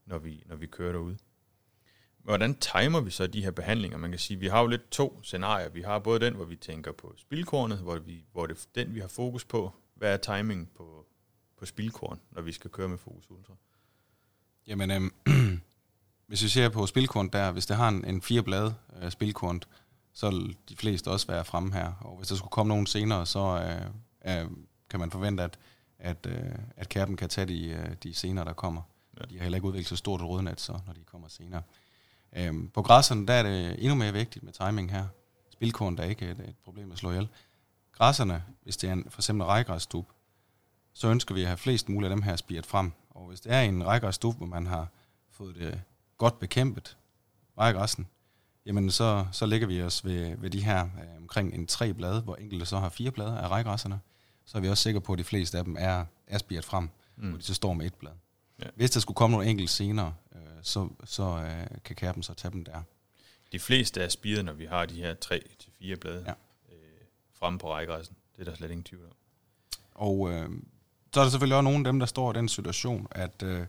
når 0.07 0.19
vi, 0.19 0.43
når 0.47 0.57
vi 0.57 0.67
kører 0.67 0.93
derude. 0.93 1.17
Hvordan 2.23 2.55
timer 2.55 3.01
vi 3.01 3.11
så 3.11 3.27
de 3.27 3.43
her 3.43 3.51
behandlinger? 3.51 3.99
Man 3.99 4.11
kan 4.11 4.19
sige, 4.19 4.41
vi 4.41 4.47
har 4.47 4.61
jo 4.61 4.67
lidt 4.67 4.91
to 4.91 5.21
scenarier. 5.23 5.69
Vi 5.69 5.83
har 5.83 5.99
både 5.99 6.21
den, 6.21 6.35
hvor 6.35 6.45
vi 6.45 6.57
tænker 6.57 6.93
på 6.93 7.15
spildkornet, 7.17 7.79
hvor, 7.79 7.99
vi, 7.99 8.25
hvor 8.33 8.47
det 8.47 8.57
er 8.57 8.85
den, 8.85 8.95
vi 8.95 9.01
har 9.01 9.09
fokus 9.09 9.45
på. 9.45 9.73
Hvad 9.95 10.13
er 10.13 10.17
timing 10.17 10.71
på, 10.77 11.07
på 11.59 11.67
spildkorn, 11.67 12.21
når 12.31 12.43
vi 12.43 12.53
skal 12.53 12.71
køre 12.71 12.89
med 12.89 12.99
Fokus 12.99 13.31
Ultra? 13.31 13.55
Jamen, 14.67 14.91
øhm, 14.91 15.13
hvis 16.29 16.43
vi 16.43 16.49
ser 16.49 16.69
på 16.69 16.87
spildkorn 16.87 17.29
der, 17.29 17.51
hvis 17.51 17.67
det 17.67 17.77
har 17.77 17.89
en, 17.89 18.05
en 18.05 18.23
fire 18.23 18.43
blade 18.43 18.75
øh, 19.03 19.11
spildkorn, 19.11 19.63
så 20.13 20.31
vil 20.31 20.57
de 20.69 20.77
fleste 20.77 21.11
også 21.11 21.27
være 21.27 21.45
fremme 21.45 21.73
her. 21.73 21.93
Og 22.01 22.17
hvis 22.17 22.29
der 22.29 22.35
skulle 22.35 22.51
komme 22.51 22.69
nogen 22.69 22.87
senere, 22.87 23.27
så 23.27 23.41
øh, 24.25 24.41
øh, 24.41 24.51
kan 24.91 25.01
man 25.01 25.11
forvente, 25.11 25.43
at, 25.43 25.59
at, 25.99 26.27
øh, 26.27 26.55
at 26.77 26.89
kærpen 26.89 27.17
kan 27.17 27.29
tage 27.29 27.47
de, 27.47 27.69
øh, 27.69 27.97
de 28.03 28.15
senere, 28.15 28.45
der 28.45 28.53
kommer. 28.53 28.83
Ja. 29.21 29.25
De 29.25 29.37
har 29.37 29.43
heller 29.43 29.57
ikke 29.57 29.69
udviklet 29.69 29.89
så 29.89 29.97
stort 29.97 30.21
et 30.21 30.27
rødnet, 30.27 30.61
så, 30.61 30.79
når 30.87 30.93
de 30.93 31.05
kommer 31.05 31.29
senere. 31.29 31.63
Øhm, 32.37 32.69
på 32.69 32.82
græsserne, 32.82 33.26
der 33.26 33.34
er 33.34 33.43
det 33.43 33.76
endnu 33.79 33.94
mere 33.94 34.12
vigtigt 34.12 34.44
med 34.44 34.52
timing 34.52 34.90
her. 34.90 35.06
Spilkorn, 35.50 35.96
der 35.96 36.02
er 36.02 36.08
ikke 36.08 36.31
et, 36.31 36.38
et 36.38 36.56
problem 36.64 36.93
at 36.93 36.99
slå 36.99 37.11
ihjel. 37.11 37.29
Græsserne, 37.93 38.44
hvis 38.62 38.76
det 38.76 38.88
er 38.88 38.93
en, 38.93 39.06
for 39.11 39.20
eksempel 39.20 39.46
rækgræsstub, 39.46 40.08
så 40.93 41.08
ønsker 41.08 41.34
vi 41.34 41.40
at 41.40 41.46
have 41.46 41.56
flest 41.56 41.88
muligt 41.88 42.11
af 42.11 42.17
dem 42.17 42.23
her 42.23 42.37
spiret 42.37 42.67
frem. 42.67 42.93
Og 43.11 43.29
hvis 43.29 43.40
det 43.40 43.52
er 43.52 43.61
en 43.61 43.87
rækgræsstub, 43.87 44.37
hvor 44.37 44.46
man 44.46 44.67
har 44.67 44.88
fået 45.31 45.55
det 45.55 45.81
godt 46.19 46.38
bekæmpet, 46.38 46.96
rækgræssen, 47.58 48.06
jamen 48.67 48.90
så, 48.90 49.26
så 49.32 49.46
lægger 49.46 49.67
vi 49.67 49.82
os 49.82 50.05
ved, 50.05 50.37
ved 50.37 50.50
de 50.50 50.64
her 50.64 50.84
øh, 50.84 51.17
omkring 51.17 51.55
en 51.55 51.67
tre 51.67 51.94
blade, 51.94 52.20
hvor 52.20 52.37
enkelte 52.37 52.67
så 52.67 52.79
har 52.79 52.88
fire 52.88 53.11
blade 53.11 53.38
af 53.38 53.49
rækgræsserne. 53.49 54.00
Så 54.44 54.58
er 54.58 54.62
vi 54.62 54.69
også 54.69 54.82
sikre 54.82 55.00
på, 55.00 55.12
at 55.12 55.19
de 55.19 55.25
fleste 55.25 55.58
af 55.58 55.64
dem 55.64 55.76
er, 55.79 56.05
er 56.26 56.38
spiret 56.38 56.64
frem, 56.64 56.88
mm. 57.17 57.29
hvor 57.29 57.38
de 57.38 57.44
så 57.44 57.55
står 57.55 57.73
med 57.73 57.87
et 57.87 57.94
blad. 57.94 58.12
Ja. 58.62 58.67
Hvis 58.75 58.91
der 58.91 59.00
skulle 59.00 59.14
komme 59.14 59.37
nogle 59.37 59.50
enkelte 59.50 59.73
senere, 59.73 60.14
øh, 60.35 60.41
så, 60.62 60.88
så 61.05 61.23
øh, 61.23 61.67
kan 61.85 61.97
kærpen 61.97 62.23
så 62.23 62.35
tage 62.35 62.53
dem 62.53 62.64
der. 62.64 62.82
De 63.53 63.59
fleste 63.59 64.00
er 64.00 64.09
spiret, 64.09 64.44
når 64.44 64.53
vi 64.53 64.64
har 64.64 64.87
de 64.87 64.94
her 64.94 65.14
3-4 65.25 65.94
blade 65.94 66.25
ja. 66.26 66.32
øh, 66.75 66.76
fremme 67.32 67.59
på 67.59 67.73
rækkeressen. 67.73 68.17
Det 68.37 68.41
er 68.41 68.44
der 68.50 68.56
slet 68.56 68.70
ingen 68.70 68.85
tvivl 68.85 69.05
om. 69.05 69.12
Og 69.94 70.31
øh, 70.31 70.50
så 71.12 71.20
er 71.20 71.25
der 71.25 71.31
selvfølgelig 71.31 71.56
også 71.56 71.65
nogle 71.65 71.79
af 71.79 71.84
dem, 71.84 71.98
der 71.98 72.06
står 72.06 72.31
i 72.31 72.34
den 72.34 72.48
situation, 72.48 73.06
at, 73.10 73.43
øh, 73.43 73.67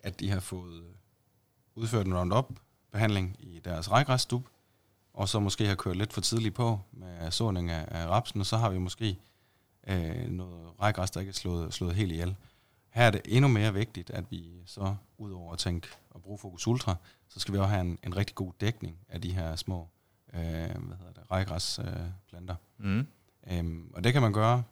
at 0.00 0.20
de 0.20 0.30
har 0.30 0.40
fået 0.40 0.84
udført 1.74 2.06
en 2.06 2.14
Roundup-behandling 2.14 3.36
i 3.38 3.60
deres 3.64 3.90
rækkeræsstub, 3.90 4.46
og 5.12 5.28
så 5.28 5.40
måske 5.40 5.66
har 5.66 5.74
kørt 5.74 5.96
lidt 5.96 6.12
for 6.12 6.20
tidligt 6.20 6.54
på 6.54 6.80
med 6.92 7.30
såning 7.30 7.70
af, 7.70 7.84
af 7.88 8.06
rapsen, 8.06 8.40
og 8.40 8.46
så 8.46 8.56
har 8.56 8.70
vi 8.70 8.78
måske 8.78 9.18
øh, 9.86 10.28
noget 10.28 10.80
rækkeræs, 10.80 11.10
der 11.10 11.20
ikke 11.20 11.30
er 11.30 11.34
slået, 11.34 11.74
slået 11.74 11.94
helt 11.94 12.12
ihjel. 12.12 12.36
Her 12.90 13.04
er 13.04 13.10
det 13.10 13.20
endnu 13.24 13.48
mere 13.48 13.74
vigtigt, 13.74 14.10
at 14.10 14.30
vi 14.30 14.62
så, 14.66 14.96
udover 15.18 15.52
at 15.52 15.58
tænke 15.58 15.88
og 16.10 16.22
bruge 16.22 16.38
Focus 16.38 16.66
Ultra, 16.66 16.96
så 17.28 17.40
skal 17.40 17.54
vi 17.54 17.58
også 17.58 17.70
have 17.70 17.80
en, 17.80 17.98
en 18.04 18.16
rigtig 18.16 18.34
god 18.34 18.52
dækning 18.60 18.98
af 19.08 19.20
de 19.20 19.32
her 19.32 19.56
små 19.56 19.88
øh, 20.34 20.40
hvad 20.40 20.96
hedder 20.96 21.12
det, 21.12 21.30
rejgræsplanter. 21.30 22.56
Øh, 22.80 22.86
mm. 22.86 23.06
øhm, 23.50 23.90
og 23.94 24.04
det 24.04 24.12
kan 24.12 24.22
man 24.22 24.32
gøre 24.32 24.62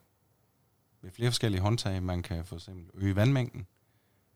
med 1.01 1.11
flere 1.11 1.31
forskellige 1.31 1.61
håndtag. 1.61 2.03
Man 2.03 2.23
kan 2.23 2.45
for 2.45 2.57
eksempel 2.57 2.91
øge 2.95 3.17
vandmængden, 3.17 3.67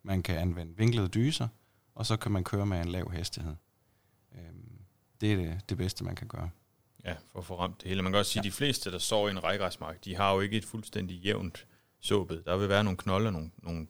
man 0.02 0.22
kan 0.22 0.38
anvende 0.38 0.76
vinklede 0.76 1.08
dyser, 1.08 1.48
og 1.94 2.06
så 2.06 2.16
kan 2.16 2.32
man 2.32 2.44
køre 2.44 2.66
med 2.66 2.80
en 2.80 2.88
lav 2.88 3.12
hastighed. 3.12 3.54
Øhm, 4.34 4.80
det 5.20 5.32
er 5.32 5.36
det, 5.36 5.60
det 5.68 5.76
bedste, 5.76 6.04
man 6.04 6.14
kan 6.14 6.28
gøre. 6.28 6.50
Ja, 7.04 7.14
for 7.32 7.38
at 7.38 7.44
få 7.44 7.58
ramt 7.58 7.80
det 7.80 7.88
hele. 7.88 8.02
Man 8.02 8.12
kan 8.12 8.18
også 8.18 8.32
sige, 8.32 8.40
at 8.40 8.44
ja. 8.44 8.50
de 8.50 8.52
fleste, 8.52 8.92
der 8.92 8.98
står 8.98 9.28
i 9.28 9.30
en 9.30 9.44
rejgræsmark, 9.44 10.04
de 10.04 10.16
har 10.16 10.32
jo 10.32 10.40
ikke 10.40 10.56
et 10.56 10.64
fuldstændig 10.64 11.16
jævnt 11.16 11.66
såbet. 12.02 12.42
Der 12.46 12.56
vil 12.56 12.68
være 12.68 12.84
nogle 12.84 12.96
knolde 12.96 13.26
og 13.26 13.32
nogle, 13.32 13.50
nogle 13.58 13.86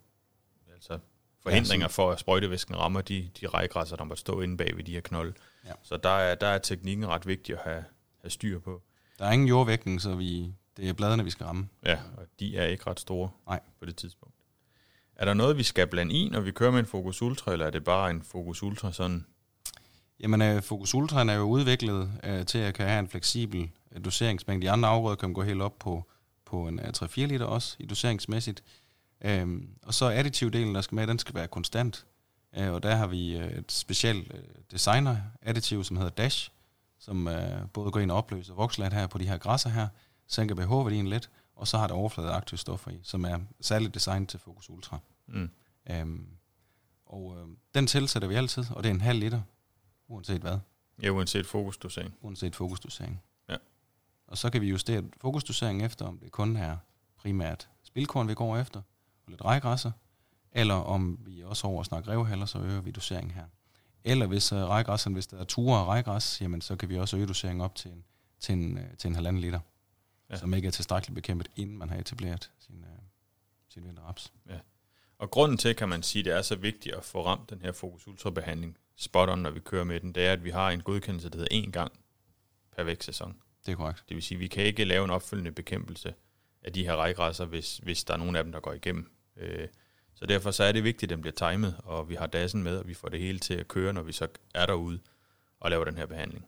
altså 0.75 0.99
forhindringer 1.43 1.85
ja, 1.85 1.89
for, 1.89 2.11
at 2.11 2.21
sprøjtevæsken 2.21 2.77
rammer 2.77 3.01
de, 3.01 3.31
de 3.41 3.47
rejgræsser, 3.47 3.97
der 3.97 4.05
måtte 4.05 4.21
stå 4.21 4.41
inde 4.41 4.57
bag 4.57 4.77
ved 4.77 4.85
de 4.85 4.93
her 4.93 5.01
knolde. 5.01 5.35
Ja. 5.67 5.73
Så 5.83 5.97
der 5.97 6.11
er, 6.11 6.35
der 6.35 6.47
er 6.47 6.59
teknikken 6.59 7.07
ret 7.07 7.27
vigtig 7.27 7.55
at 7.55 7.61
have, 7.65 7.85
have 8.21 8.31
styr 8.31 8.59
på. 8.59 8.83
Der 9.19 9.25
er 9.25 9.33
ingen 9.33 9.49
jordvægtning, 9.49 10.01
så 10.01 10.15
vi, 10.15 10.55
det 10.77 10.89
er 10.89 10.93
bladene, 10.93 11.25
vi 11.25 11.31
skal 11.31 11.47
ramme. 11.47 11.69
Ja, 11.87 11.99
og 12.17 12.27
de 12.41 12.57
er 12.57 12.67
ikke 12.67 12.87
ret 12.87 13.01
store 13.01 13.31
Nej. 13.47 13.61
på 13.79 13.87
det 13.87 13.97
tidspunkt. 13.97 14.35
Er 15.17 15.25
der 15.25 15.35
noget, 15.35 15.59
vi 15.59 15.63
skal 15.63 15.87
blande 15.87 16.15
i, 16.15 16.29
når 16.29 16.41
vi 16.41 16.51
kører 16.51 16.71
med 16.71 16.81
en 16.81 16.87
Focus 16.87 17.23
Ultra, 17.23 17.53
eller 17.53 17.67
er 17.67 17.71
det 17.71 17.85
bare 17.85 18.11
en 18.11 18.23
Focus 18.23 18.63
Ultra 18.63 18.93
sådan? 18.93 19.27
Jamen, 20.21 20.57
uh, 20.57 20.63
Focus 20.63 20.95
Ultra 20.95 21.31
er 21.31 21.35
jo 21.35 21.43
udviklet 21.43 22.11
uh, 22.29 22.47
til 22.47 22.59
at 22.59 22.75
kan 22.75 22.87
have 22.87 22.99
en 22.99 23.09
fleksibel 23.09 23.71
uh, 23.97 24.05
doseringsmængde. 24.05 24.67
De 24.67 24.71
andre 24.71 24.89
afgrøder 24.89 25.17
kan 25.17 25.33
gå 25.33 25.43
helt 25.43 25.63
op 25.63 25.79
på 25.79 26.11
på 26.53 26.69
en 26.69 26.81
3-4 26.81 27.21
øh, 27.21 27.29
liter 27.29 27.47
også, 27.47 27.77
i 27.79 27.87
doseringsmæssigt. 27.87 28.63
Øhm, 29.25 29.69
og 29.83 29.95
så 29.95 30.11
additivdelen, 30.11 30.75
der 30.75 30.81
skal 30.81 30.95
med, 30.95 31.07
den 31.07 31.19
skal 31.19 31.35
være 31.35 31.49
konstant. 31.49 32.07
Øh, 32.57 32.73
og 32.73 32.83
der 32.83 32.95
har 32.95 33.07
vi 33.07 33.37
øh, 33.37 33.51
et 33.51 33.73
specielt 33.73 34.35
øh, 34.35 34.41
designer 34.71 35.17
additiv, 35.43 35.85
som 35.85 35.97
hedder 35.97 36.11
Dash, 36.11 36.51
som 36.99 37.29
øh, 37.29 37.69
både 37.73 37.91
går 37.91 38.01
ind 38.01 38.11
og 38.11 38.17
opløser 38.17 38.55
vokslat 38.55 38.93
her 38.93 39.07
på 39.07 39.19
de 39.19 39.29
her 39.29 39.39
græsser 39.39 39.71
her, 39.71 39.89
sænker 40.27 40.55
pH-værdien 40.55 41.09
lidt, 41.09 41.31
og 41.57 41.69
så 41.69 41.79
har 41.79 41.87
det 41.87 41.97
overfladeaktive 41.97 42.59
stoffer 42.59 42.91
i, 42.91 43.01
som 43.03 43.25
er 43.25 43.39
særligt 43.61 43.95
designet 43.95 44.29
til 44.29 44.39
Focus 44.41 44.71
Ultra. 44.71 44.99
Mm. 45.27 45.51
Øhm, 45.91 46.27
og 47.07 47.37
øh, 47.39 47.47
den 47.75 47.87
tilsætter 47.87 48.29
vi 48.29 48.35
altid, 48.35 48.65
og 48.71 48.83
det 48.83 48.91
er 48.91 48.95
en 48.95 49.01
halv 49.01 49.19
liter, 49.19 49.41
uanset 50.09 50.41
hvad. 50.41 50.59
Ja, 51.03 51.09
uanset 51.09 51.47
fokusdosering. 51.47 52.15
Uanset 52.23 52.57
fokusdosering. 52.57 53.23
Ja. 54.33 54.35
Og 54.35 54.39
så 54.39 54.51
kan 54.51 54.61
vi 54.61 54.69
justere 54.69 55.03
fokusdoseringen 55.21 55.85
efter, 55.85 56.07
om 56.07 56.19
det 56.19 56.33
kun 56.33 56.57
er 56.57 56.77
primært 57.17 57.69
spilkorn, 57.83 58.29
vi 58.29 58.35
går 58.35 58.57
efter, 58.57 58.81
og 59.25 59.31
lidt 59.31 59.45
rejgræsser, 59.45 59.91
eller 60.53 60.75
om 60.75 61.19
vi 61.21 61.43
også 61.45 61.67
over 61.67 61.81
at 61.81 61.87
snakke 61.87 62.11
revhaller, 62.11 62.47
så 62.47 62.59
øger 62.59 62.81
vi 62.81 62.91
doseringen 62.91 63.31
her. 63.31 63.45
Eller 64.05 64.27
hvis 64.27 64.53
uh, 64.53 64.59
rejgræsserne, 64.59 65.15
hvis 65.15 65.27
der 65.27 65.39
er 65.39 65.45
ture 65.45 65.79
af 65.81 65.85
rejgræs, 65.85 66.41
jamen 66.41 66.61
så 66.61 66.77
kan 66.77 66.89
vi 66.89 66.99
også 66.99 67.17
øge 67.17 67.27
doseringen 67.27 67.61
op 67.61 67.75
til 67.75 67.91
en, 67.91 68.05
til 68.41 68.53
en, 68.53 68.79
uh, 68.79 68.85
til 68.99 69.09
en 69.09 69.15
halvanden 69.15 69.41
liter, 69.43 69.61
Ja. 70.29 70.35
ja. 70.35 70.41
som 70.41 70.55
ikke 70.55 70.67
er 70.67 70.73
tilstrækkeligt 70.73 71.15
bekæmpet, 71.15 71.49
inden 71.57 71.79
man 71.79 71.91
har 71.91 71.97
etableret 71.97 72.51
sin, 72.59 72.77
uh, 72.77 73.03
sin 73.69 73.85
vinterraps. 73.85 74.33
Og 75.19 75.31
grunden 75.31 75.59
til, 75.59 75.77
kan 75.77 75.89
man 75.89 76.03
sige, 76.03 76.25
det 76.25 76.33
er 76.33 76.43
så 76.43 76.57
vigtigt 76.57 76.95
at 76.95 77.05
få 77.05 77.27
ramt 77.27 77.51
den 77.51 77.61
her 77.61 77.73
Focus 77.73 78.07
Ultra 78.07 78.31
behandling 78.31 78.77
spot 78.97 79.29
on, 79.29 79.39
når 79.39 79.51
vi 79.51 79.61
kører 79.61 79.85
med 79.85 80.01
den, 80.01 80.13
det 80.13 80.27
er, 80.27 80.33
at 80.33 80.45
vi 80.45 80.51
har 80.51 80.71
en 80.71 80.81
godkendelse, 80.83 81.29
der 81.29 81.39
hedder 81.39 81.67
én 81.67 81.71
gang 81.71 81.93
per 82.77 82.85
vækstsæson. 82.85 83.37
Det 83.67 83.73
er 83.73 83.77
korrekt. 83.77 84.05
Det 84.09 84.15
vil 84.15 84.23
sige, 84.23 84.37
at 84.37 84.41
vi 84.41 84.47
kan 84.47 84.65
ikke 84.65 84.85
lave 84.85 85.05
en 85.05 85.11
opfølgende 85.11 85.53
bekæmpelse 85.53 86.15
af 86.63 86.73
de 86.73 86.85
her 86.85 86.97
rejgræsser, 86.97 87.45
hvis, 87.45 87.77
hvis 87.77 88.05
der 88.05 88.15
er 88.15 88.19
nogen 88.19 88.37
af 88.37 88.45
dem, 88.45 88.53
der 88.53 88.61
går 88.61 88.73
igennem. 88.73 89.11
Øh, 89.37 89.69
Så 90.15 90.27
derfor 90.27 90.51
så 90.51 90.65
er 90.65 90.73
det 90.73 90.85
vigtigt, 90.85 91.13
at 91.13 91.17
den 91.17 91.21
bliver 91.21 91.51
timet, 91.51 91.77
og 91.85 92.09
vi 92.09 92.15
har 92.15 92.27
dassen 92.27 92.63
med, 92.63 92.77
og 92.77 92.89
vi 92.89 92.95
får 92.95 93.09
det 93.09 93.21
hele 93.21 93.39
til 93.39 93.55
at 93.55 93.69
køre, 93.69 93.93
når 93.93 94.03
vi 94.03 94.13
så 94.13 94.29
er 94.55 94.67
derude 94.67 94.99
og 95.61 95.71
laver 95.71 95.85
den 95.85 95.97
her 95.97 96.07
behandling. 96.07 96.47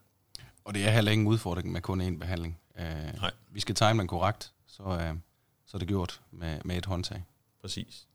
Og 0.64 0.74
det 0.74 0.84
er 0.86 0.90
heller 0.90 1.12
ingen 1.12 1.26
udfordring 1.26 1.72
med 1.72 1.80
kun 1.80 2.00
én 2.00 2.18
behandling. 2.18 2.60
Uh, 2.74 2.82
Nej. 3.20 3.30
Vi 3.50 3.60
skal 3.60 3.74
time 3.74 3.98
den 3.98 4.06
korrekt, 4.06 4.52
så, 4.66 4.82
uh, 4.82 5.18
så 5.66 5.76
er 5.76 5.78
det 5.78 5.88
gjort 5.88 6.20
med, 6.30 6.60
med 6.64 6.76
et 6.76 6.86
håndtag. 6.86 7.24
Præcis. 7.60 8.06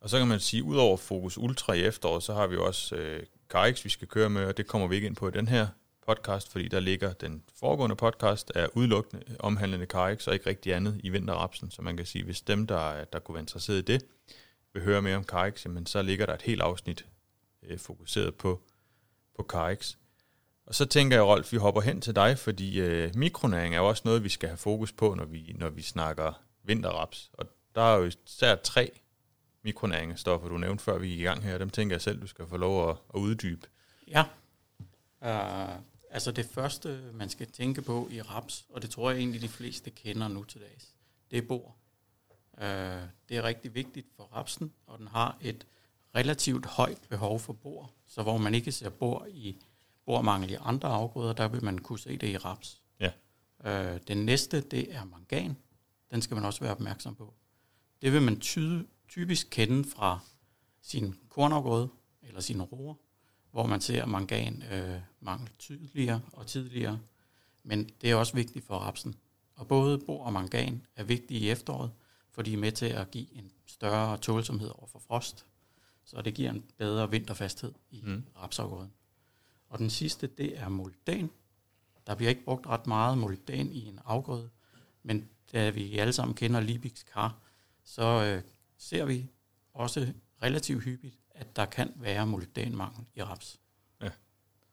Og 0.00 0.10
så 0.10 0.18
kan 0.18 0.28
man 0.28 0.40
sige, 0.40 0.62
ud 0.62 0.76
over 0.76 0.96
Focus 0.96 1.38
Ultra 1.38 1.72
i 1.72 1.82
efteråret, 1.82 2.22
så 2.22 2.34
har 2.34 2.46
vi 2.46 2.56
også 2.56 2.96
øh, 2.96 3.26
Carix, 3.48 3.84
vi 3.84 3.90
skal 3.90 4.08
køre 4.08 4.30
med, 4.30 4.44
og 4.44 4.56
det 4.56 4.66
kommer 4.66 4.88
vi 4.88 4.94
ikke 4.94 5.06
ind 5.06 5.16
på 5.16 5.28
i 5.28 5.30
den 5.30 5.48
her 5.48 5.68
podcast, 6.06 6.52
fordi 6.52 6.68
der 6.68 6.80
ligger 6.80 7.12
den 7.12 7.42
foregående 7.58 7.96
podcast 7.96 8.52
er 8.54 8.66
udelukkende 8.74 9.22
omhandlende 9.38 9.86
Carix, 9.86 10.26
og 10.26 10.34
ikke 10.34 10.46
rigtig 10.46 10.74
andet 10.74 11.00
i 11.04 11.08
vinterrapsen. 11.08 11.70
Så 11.70 11.82
man 11.82 11.96
kan 11.96 12.06
sige, 12.06 12.24
hvis 12.24 12.40
dem, 12.40 12.66
der, 12.66 13.04
der 13.04 13.18
kunne 13.18 13.34
være 13.34 13.42
interesseret 13.42 13.78
i 13.78 13.82
det, 13.82 14.04
vil 14.74 14.82
høre 14.82 15.02
mere 15.02 15.16
om 15.16 15.24
Carix, 15.24 15.64
jamen 15.64 15.86
så 15.86 16.02
ligger 16.02 16.26
der 16.26 16.34
et 16.34 16.42
helt 16.42 16.62
afsnit 16.62 17.06
øh, 17.62 17.78
fokuseret 17.78 18.34
på, 18.34 18.62
på 19.36 19.42
Carix. 19.48 19.96
Og 20.66 20.74
så 20.74 20.86
tænker 20.86 21.16
jeg, 21.16 21.24
Rolf, 21.24 21.52
vi 21.52 21.56
hopper 21.56 21.80
hen 21.80 22.00
til 22.00 22.16
dig, 22.16 22.38
fordi 22.38 22.80
øh, 22.80 23.10
mikronæring 23.16 23.74
er 23.74 23.78
jo 23.78 23.88
også 23.88 24.02
noget, 24.04 24.24
vi 24.24 24.28
skal 24.28 24.48
have 24.48 24.56
fokus 24.56 24.92
på, 24.92 25.14
når 25.14 25.24
vi, 25.24 25.54
når 25.58 25.68
vi 25.68 25.82
snakker 25.82 26.42
vinterraps. 26.62 27.30
Og 27.32 27.46
der 27.74 27.82
er 27.82 27.96
jo 27.96 28.10
især 28.26 28.54
tre 28.54 28.90
mikronæringsstoffer, 29.62 30.48
du 30.48 30.58
nævnte 30.58 30.84
før 30.84 30.98
vi 30.98 31.08
gik 31.08 31.20
i 31.20 31.22
gang 31.22 31.42
her. 31.42 31.58
Dem 31.58 31.70
tænker 31.70 31.94
jeg 31.94 32.02
selv, 32.02 32.20
du 32.20 32.26
skal 32.26 32.46
få 32.46 32.56
lov 32.56 32.90
at, 32.90 32.96
at 33.14 33.18
uddybe. 33.18 33.66
Ja. 34.08 34.24
Uh, 35.20 35.80
altså 36.14 36.32
det 36.32 36.46
første, 36.46 37.10
man 37.14 37.28
skal 37.28 37.50
tænke 37.50 37.82
på 37.82 38.08
i 38.10 38.22
raps, 38.22 38.66
og 38.68 38.82
det 38.82 38.90
tror 38.90 39.10
jeg 39.10 39.18
egentlig 39.18 39.42
de 39.42 39.48
fleste 39.48 39.90
kender 39.90 40.28
nu 40.28 40.44
til 40.44 40.60
dags, 40.60 40.94
det 41.30 41.38
er 41.38 41.42
bor. 41.42 41.76
Uh, 42.52 42.60
det 43.28 43.36
er 43.36 43.42
rigtig 43.42 43.74
vigtigt 43.74 44.06
for 44.16 44.22
rapsen, 44.22 44.72
og 44.86 44.98
den 44.98 45.08
har 45.08 45.38
et 45.40 45.66
relativt 46.14 46.66
højt 46.66 47.00
behov 47.08 47.40
for 47.40 47.52
bor. 47.52 47.90
Så 48.06 48.22
hvor 48.22 48.38
man 48.38 48.54
ikke 48.54 48.72
ser 48.72 48.88
bor 48.88 49.26
i 49.30 49.62
bormangel 50.06 50.50
i 50.50 50.56
andre 50.60 50.88
afgrøder, 50.88 51.32
der 51.32 51.48
vil 51.48 51.64
man 51.64 51.78
kunne 51.78 51.98
se 51.98 52.16
det 52.16 52.28
i 52.28 52.36
raps. 52.36 52.82
Ja. 53.00 53.10
Uh, 53.64 54.00
den 54.08 54.24
næste, 54.26 54.60
det 54.60 54.94
er 54.94 55.04
mangan. 55.04 55.56
Den 56.10 56.22
skal 56.22 56.34
man 56.34 56.44
også 56.44 56.60
være 56.60 56.72
opmærksom 56.72 57.14
på. 57.14 57.34
Det 58.02 58.12
vil 58.12 58.22
man 58.22 58.40
ty- 58.40 58.82
typisk 59.08 59.46
kende 59.50 59.84
fra 59.88 60.18
sin 60.82 61.14
kornafgrøde 61.28 61.88
eller 62.22 62.40
sine 62.40 62.62
roer, 62.62 62.94
hvor 63.54 63.66
man 63.66 63.80
ser 63.80 64.06
mangan 64.06 64.62
øh, 64.72 65.00
mangel 65.20 65.50
tydeligere 65.58 66.20
og 66.32 66.46
tidligere. 66.46 66.98
Men 67.62 67.90
det 68.00 68.10
er 68.10 68.14
også 68.14 68.34
vigtigt 68.34 68.66
for 68.66 68.78
rapsen. 68.78 69.14
Og 69.54 69.68
både 69.68 69.98
bor 69.98 70.24
og 70.24 70.32
mangan 70.32 70.86
er 70.96 71.04
vigtige 71.04 71.40
i 71.40 71.50
efteråret, 71.50 71.90
for 72.30 72.42
de 72.42 72.52
er 72.52 72.56
med 72.56 72.72
til 72.72 72.86
at 72.86 73.10
give 73.10 73.34
en 73.34 73.52
større 73.66 74.16
tålsomhed 74.18 74.68
over 74.68 74.86
for 74.86 74.98
frost. 74.98 75.46
Så 76.04 76.22
det 76.22 76.34
giver 76.34 76.50
en 76.50 76.64
bedre 76.78 77.10
vinterfasthed 77.10 77.72
i 77.90 78.02
Mm. 78.06 78.24
rapsafgrøden. 78.36 78.92
Og 79.68 79.78
den 79.78 79.90
sidste, 79.90 80.26
det 80.26 80.58
er 80.58 80.68
molybdan. 80.68 81.30
Der 82.06 82.14
bliver 82.14 82.30
ikke 82.30 82.44
brugt 82.44 82.66
ret 82.66 82.86
meget 82.86 83.18
molybdan 83.18 83.70
i 83.72 83.86
en 83.86 83.98
afgrøde, 84.04 84.50
men 85.02 85.28
da 85.52 85.70
vi 85.70 85.98
alle 85.98 86.12
sammen 86.12 86.34
kender 86.34 86.60
Liebig's 86.60 87.12
kar, 87.12 87.38
så 87.84 88.02
øh, 88.04 88.42
ser 88.78 89.04
vi 89.04 89.26
også 89.74 90.12
relativt 90.42 90.84
hyppigt, 90.84 91.18
at 91.34 91.56
der 91.56 91.64
kan 91.64 91.92
være 91.96 92.26
molybdanmangel 92.26 93.06
i 93.14 93.22
raps. 93.22 93.60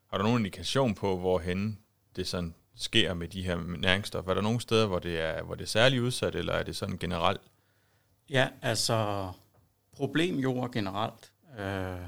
Har 0.07 0.17
du 0.17 0.23
nogen 0.23 0.39
indikation 0.39 0.95
på, 0.95 1.17
hvorhen 1.17 1.79
det 2.15 2.27
sådan 2.27 2.55
sker 2.75 3.13
med 3.13 3.27
de 3.27 3.43
her 3.43 3.77
næringsstoffer? 3.77 4.31
Er 4.31 4.35
der 4.35 4.41
nogle 4.41 4.61
steder, 4.61 4.87
hvor 4.87 4.99
det 4.99 5.19
er, 5.19 5.43
hvor 5.43 5.55
det 5.55 5.63
er 5.63 5.67
særligt 5.67 6.01
udsat, 6.01 6.35
eller 6.35 6.53
er 6.53 6.63
det 6.63 6.75
sådan 6.75 6.97
generelt? 6.97 7.41
Ja, 8.29 8.49
altså 8.61 9.31
problemjord 9.91 10.71
generelt 10.71 11.33
øh, 11.59 11.99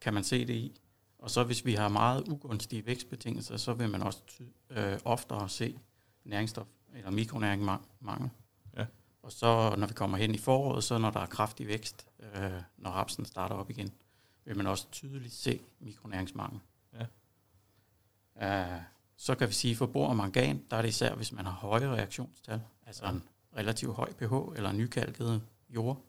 kan 0.00 0.14
man 0.14 0.24
se 0.24 0.46
det 0.46 0.54
i. 0.54 0.80
Og 1.18 1.30
så 1.30 1.44
hvis 1.44 1.64
vi 1.64 1.74
har 1.74 1.88
meget 1.88 2.28
ugunstige 2.28 2.86
vækstbetingelser, 2.86 3.56
så 3.56 3.72
vil 3.72 3.88
man 3.90 4.02
også 4.02 4.18
ty- 4.26 4.42
øh, 4.70 4.98
oftere 5.04 5.48
se 5.48 5.78
næringsstof 6.24 6.66
eller 6.94 7.10
mikronæringsmangel. 7.10 8.30
Ja. 9.26 9.28
Og 9.28 9.32
så 9.32 9.74
når 9.78 9.86
vi 9.86 9.94
kommer 9.94 10.18
hen 10.18 10.34
i 10.34 10.38
foråret, 10.38 10.84
så 10.84 10.98
når 10.98 11.10
der 11.10 11.20
er 11.20 11.26
kraftig 11.26 11.66
vækst, 11.66 12.06
øh, 12.18 12.50
når 12.76 12.90
rapsen 12.90 13.24
starter 13.24 13.54
op 13.56 13.70
igen, 13.70 13.92
vil 14.44 14.56
man 14.56 14.66
også 14.66 14.86
tydeligt 14.90 15.34
se 15.34 15.60
mikronæringsmangel. 15.80 16.60
Ja. 16.92 18.76
Uh, 18.76 18.82
så 19.16 19.34
kan 19.34 19.48
vi 19.48 19.52
sige, 19.52 19.76
for 19.76 19.86
bor 19.86 20.08
og 20.08 20.16
mangan, 20.16 20.62
der 20.70 20.76
er 20.76 20.82
det 20.82 20.88
især, 20.88 21.14
hvis 21.14 21.32
man 21.32 21.44
har 21.44 21.52
høje 21.52 21.88
reaktionstal, 21.88 22.60
altså 22.86 23.06
en 23.06 23.22
relativt 23.56 23.94
høj 23.94 24.12
pH 24.12 24.56
eller 24.56 24.72
nykalket 24.72 25.42
jord, 25.68 26.04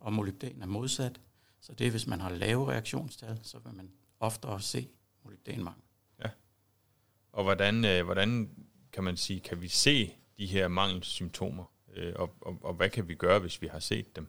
og 0.00 0.12
molybdan 0.12 0.62
er 0.62 0.66
modsat. 0.66 1.20
Så 1.60 1.74
det 1.74 1.86
er, 1.86 1.90
hvis 1.90 2.06
man 2.06 2.20
har 2.20 2.30
lave 2.30 2.70
reaktionstal, 2.70 3.38
så 3.42 3.58
vil 3.58 3.74
man 3.74 3.90
oftere 4.20 4.60
se 4.60 4.88
molybdanmangel. 5.24 5.82
Og 7.32 7.44
hvordan, 7.44 7.84
øh, 7.84 8.04
hvordan 8.04 8.50
kan 8.92 9.04
man 9.04 9.16
sige, 9.16 9.40
kan 9.40 9.62
vi 9.62 9.68
se 9.68 10.14
de 10.38 10.46
her 10.46 10.68
mangelsymptomer? 10.68 11.64
Øh, 11.92 12.12
og, 12.16 12.34
og, 12.40 12.58
og 12.62 12.74
hvad 12.74 12.90
kan 12.90 13.08
vi 13.08 13.14
gøre, 13.14 13.38
hvis 13.38 13.62
vi 13.62 13.66
har 13.66 13.78
set 13.78 14.16
dem? 14.16 14.26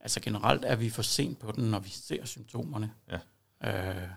Altså 0.00 0.20
generelt 0.20 0.64
er 0.64 0.76
vi 0.76 0.90
for 0.90 1.02
sent 1.02 1.38
på 1.38 1.52
den, 1.52 1.70
når 1.70 1.78
vi 1.78 1.88
ser 1.88 2.24
symptomerne. 2.24 2.94
Ja. 3.08 3.18
Øh, 4.00 4.08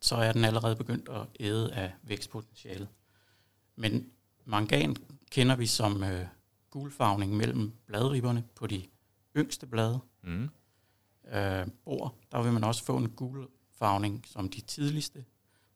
så 0.00 0.16
er 0.16 0.32
den 0.32 0.44
allerede 0.44 0.76
begyndt 0.76 1.08
at 1.08 1.26
æde 1.40 1.72
af 1.72 1.92
vækstpotentiale. 2.02 2.88
Men 3.76 4.10
mangan 4.44 4.96
kender 5.30 5.56
vi 5.56 5.66
som 5.66 6.02
øh, 6.02 6.26
gulfarvning 6.70 7.36
mellem 7.36 7.72
bladribberne 7.86 8.44
på 8.54 8.66
de 8.66 8.82
yngste 9.36 9.66
blade. 9.66 10.00
Mm. 10.22 10.50
Øh, 11.32 11.66
bor, 11.84 12.14
der 12.32 12.42
vil 12.42 12.52
man 12.52 12.64
også 12.64 12.84
få 12.84 12.96
en 12.96 13.10
gulfarvning 13.10 14.24
som 14.26 14.48
de 14.48 14.60
tidligste. 14.60 15.24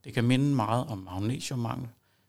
Det 0.04 0.14
kan 0.14 0.24
minde 0.24 0.54
meget 0.54 0.86
om 0.86 0.98
magnesiummangel, 0.98 1.88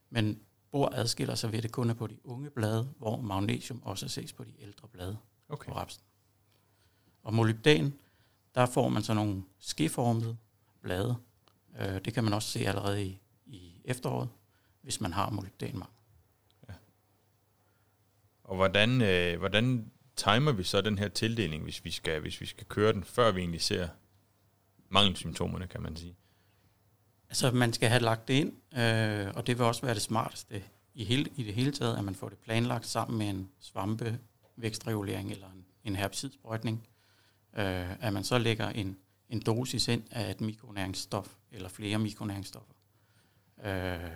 men 0.10 0.42
bor 0.72 0.90
adskiller 0.94 1.36
sig 1.36 1.52
ved 1.52 1.62
det 1.62 1.72
kun 1.72 1.90
er 1.90 1.94
på 1.94 2.08
de 2.08 2.18
unge 2.24 2.50
blade, 2.50 2.90
hvor 2.98 3.22
magnesium 3.22 3.82
også 3.84 4.08
ses 4.08 4.34
på 4.34 4.44
de 4.44 4.54
ældre 4.62 4.88
blade 4.88 5.18
Okay. 5.50 5.72
på 5.72 5.78
rapsen. 5.78 6.04
Og 7.24 7.34
molybdan, 7.34 7.94
der 8.56 8.66
får 8.66 8.90
man 8.90 9.04
så 9.04 9.14
nogle 9.14 9.44
skeformede 9.60 10.38
blade. 10.82 11.16
Øh, 11.80 12.06
det 12.06 12.14
kan 12.14 12.24
man 12.24 12.34
også 12.34 12.50
se 12.50 12.60
allerede 12.60 13.06
i, 13.06 13.22
i 13.46 13.82
efteråret, 13.86 14.30
hvis 14.82 15.02
man 15.02 15.14
har 15.14 15.30
molybdanmangel. 15.30 15.94
Og 18.44 18.56
hvordan, 18.56 19.02
øh, 19.02 19.40
hvordan 19.40 19.92
timer 20.16 20.52
vi 20.52 20.64
så 20.64 20.82
den 20.82 20.98
her 20.98 21.08
tildeling, 21.08 21.64
hvis 21.64 21.86
vi 21.86 21.92
skal, 21.92 22.20
hvis 22.22 22.42
vi 22.42 22.46
skal 22.46 22.68
køre 22.68 22.94
den, 22.94 23.04
før 23.04 23.32
vi 23.32 23.40
egentlig 23.40 23.62
ser 23.62 23.88
mangelsymptomerne, 24.90 25.68
kan 25.68 25.82
man 25.82 25.96
sige? 25.96 26.16
Altså, 27.30 27.52
man 27.52 27.74
skal 27.74 27.90
have 27.90 28.02
lagt 28.02 28.28
det 28.28 28.34
ind, 28.34 28.78
øh, 28.80 29.34
og 29.36 29.48
det 29.48 29.58
vil 29.58 29.66
også 29.66 29.82
være 29.82 29.94
det 29.94 30.02
smarteste 30.02 30.64
i, 30.94 31.04
hele, 31.04 31.30
i 31.36 31.44
det 31.44 31.54
hele 31.54 31.72
taget, 31.72 31.98
at 31.98 32.04
man 32.04 32.16
får 32.16 32.30
det 32.30 32.38
planlagt 32.38 32.86
sammen 32.86 33.18
med 33.18 33.30
en 33.30 33.50
svampevækstregulering 33.60 35.32
eller 35.32 35.48
en, 35.48 35.66
en 35.84 35.96
herbicidssprøjtning. 35.96 36.88
Øh, 37.58 38.04
at 38.04 38.14
man 38.14 38.24
så 38.24 38.38
lægger 38.38 38.70
en, 38.70 38.98
en 39.30 39.40
dosis 39.40 39.88
ind 39.88 40.04
af 40.12 40.32
et 40.32 40.42
mikronæringsstof 40.42 41.36
eller 41.52 41.70
flere 41.70 42.00
mikronæringsstoffer. 42.00 42.74
Øh, 43.64 44.12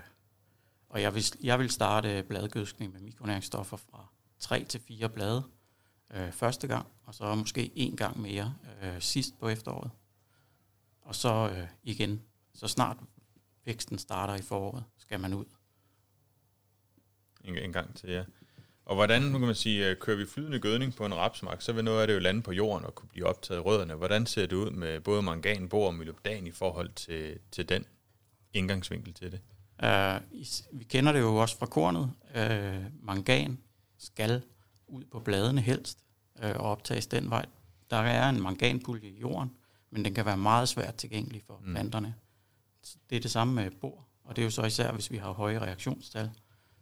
og 0.89 1.01
jeg 1.01 1.15
vil, 1.15 1.25
jeg 1.43 1.59
vil 1.59 1.69
starte 1.69 2.23
bladgødskning 2.23 2.93
med 2.93 3.01
mikronæringsstoffer 3.01 3.77
fra 3.77 4.05
3 4.39 4.63
til 4.63 4.79
4 4.79 5.09
blade 5.09 5.43
øh, 6.13 6.31
første 6.31 6.67
gang, 6.67 6.87
og 7.03 7.15
så 7.15 7.35
måske 7.35 7.71
en 7.75 7.95
gang 7.95 8.21
mere 8.21 8.55
øh, 8.81 9.01
sidst 9.01 9.39
på 9.39 9.49
efteråret. 9.49 9.91
Og 11.01 11.15
så 11.15 11.49
øh, 11.57 11.67
igen 11.83 12.21
så 12.53 12.67
snart 12.67 12.97
væksten 13.65 13.97
starter 13.97 14.35
i 14.35 14.41
foråret, 14.41 14.83
skal 14.97 15.19
man 15.19 15.33
ud. 15.33 15.45
En, 17.43 17.57
en 17.57 17.73
gang 17.73 17.95
til, 17.95 18.09
ja. 18.09 18.23
Og 18.85 18.95
hvordan, 18.95 19.21
nu 19.21 19.37
kan 19.37 19.47
man 19.47 19.55
sige, 19.55 19.89
øh, 19.89 19.97
kører 19.97 20.17
vi 20.17 20.25
flydende 20.25 20.59
gødning 20.59 20.95
på 20.95 21.05
en 21.05 21.15
rapsmark, 21.15 21.61
så 21.61 21.73
vil 21.73 21.83
noget 21.83 22.01
af 22.01 22.07
det 22.07 22.13
jo 22.13 22.19
lande 22.19 22.41
på 22.41 22.51
jorden 22.51 22.85
og 22.85 22.95
kunne 22.95 23.09
blive 23.09 23.25
optaget 23.25 23.59
i 23.59 23.61
rødderne. 23.61 23.95
Hvordan 23.95 24.25
ser 24.25 24.45
det 24.45 24.55
ud 24.55 24.69
med 24.69 24.99
både 24.99 25.21
mangan, 25.21 25.69
bor 25.69 25.87
og 25.87 25.95
molybdan 25.95 26.47
i 26.47 26.51
forhold 26.51 26.89
til, 26.93 27.39
til 27.51 27.69
den 27.69 27.85
indgangsvinkel 28.53 29.13
til 29.13 29.31
det? 29.31 29.41
Uh, 29.83 30.79
vi 30.79 30.83
kender 30.83 31.11
det 31.11 31.19
jo 31.19 31.35
også 31.35 31.57
fra 31.57 31.65
kornet. 31.65 32.11
Uh, 32.35 33.05
mangan 33.05 33.59
skal 33.97 34.41
ud 34.87 35.03
på 35.11 35.19
bladene 35.19 35.61
helst 35.61 35.99
uh, 36.43 36.49
og 36.49 36.55
optages 36.55 37.07
den 37.07 37.29
vej. 37.29 37.45
Der 37.89 37.97
er 37.97 38.29
en 38.29 38.41
manganpulje 38.41 39.09
i 39.09 39.19
jorden, 39.19 39.51
men 39.89 40.05
den 40.05 40.13
kan 40.13 40.25
være 40.25 40.37
meget 40.37 40.69
svært 40.69 40.95
tilgængelig 40.95 41.43
for 41.47 41.61
mm. 41.63 41.71
planterne. 41.71 42.15
Det 43.09 43.15
er 43.15 43.19
det 43.19 43.31
samme 43.31 43.53
med 43.53 43.71
bor, 43.71 44.07
og 44.23 44.35
det 44.35 44.41
er 44.41 44.43
jo 44.45 44.51
så 44.51 44.63
især, 44.63 44.91
hvis 44.91 45.11
vi 45.11 45.17
har 45.17 45.31
høje 45.31 45.59
reaktionstal, 45.59 46.31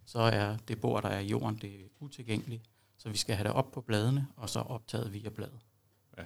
så 0.04 0.18
er 0.18 0.56
det 0.68 0.80
bor, 0.80 1.00
der 1.00 1.08
er 1.08 1.18
i 1.18 1.26
jorden, 1.26 1.58
det 1.58 1.80
er 1.80 1.84
utilgængeligt. 2.00 2.62
Så 2.96 3.08
vi 3.08 3.16
skal 3.16 3.36
have 3.36 3.48
det 3.48 3.52
op 3.52 3.72
på 3.72 3.80
bladene, 3.80 4.26
og 4.36 4.48
så 4.50 4.60
optaget 4.60 5.12
via 5.12 5.28
bladet. 5.28 5.60
Ja. 6.18 6.24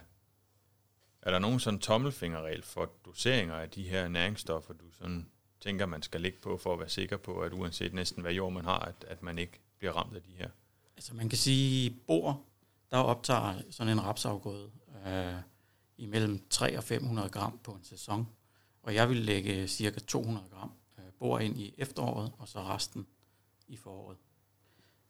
Er 1.22 1.30
der 1.30 1.38
nogen 1.38 1.60
sådan 1.60 1.80
tommelfingerregel 1.80 2.62
for 2.62 2.90
doseringer 3.04 3.54
af 3.54 3.70
de 3.70 3.88
her 3.88 4.08
næringsstoffer, 4.08 4.74
du 4.74 4.84
sådan 4.90 5.26
tænker, 5.60 5.86
man 5.86 6.02
skal 6.02 6.20
ligge 6.20 6.38
på, 6.42 6.56
for 6.56 6.72
at 6.72 6.78
være 6.78 6.88
sikker 6.88 7.16
på, 7.16 7.40
at 7.40 7.52
uanset 7.52 7.94
næsten 7.94 8.22
hvad 8.22 8.32
jord 8.32 8.52
man 8.52 8.64
har, 8.64 8.78
at, 8.78 9.04
at 9.08 9.22
man 9.22 9.38
ikke 9.38 9.60
bliver 9.78 9.92
ramt 9.92 10.16
af 10.16 10.22
de 10.22 10.32
her? 10.38 10.48
Altså 10.96 11.14
man 11.14 11.28
kan 11.28 11.38
sige, 11.38 11.90
bor, 12.06 12.42
der 12.90 12.96
optager 12.96 13.54
sådan 13.70 13.92
en 13.92 14.04
rapsafgrøde 14.04 14.70
øh, 15.06 15.34
imellem 15.96 16.46
3 16.50 16.78
og 16.78 16.84
500 16.84 17.28
gram 17.28 17.58
på 17.58 17.72
en 17.72 17.84
sæson. 17.84 18.28
Og 18.84 18.94
jeg 18.94 19.08
vil 19.08 19.16
lægge 19.16 19.68
cirka 19.68 20.00
200 20.00 20.46
gram 20.48 20.72
øh, 20.98 21.04
bor 21.18 21.38
ind 21.38 21.58
i 21.58 21.74
efteråret, 21.78 22.32
og 22.38 22.48
så 22.48 22.62
resten 22.62 23.06
i 23.68 23.76
foråret. 23.76 24.16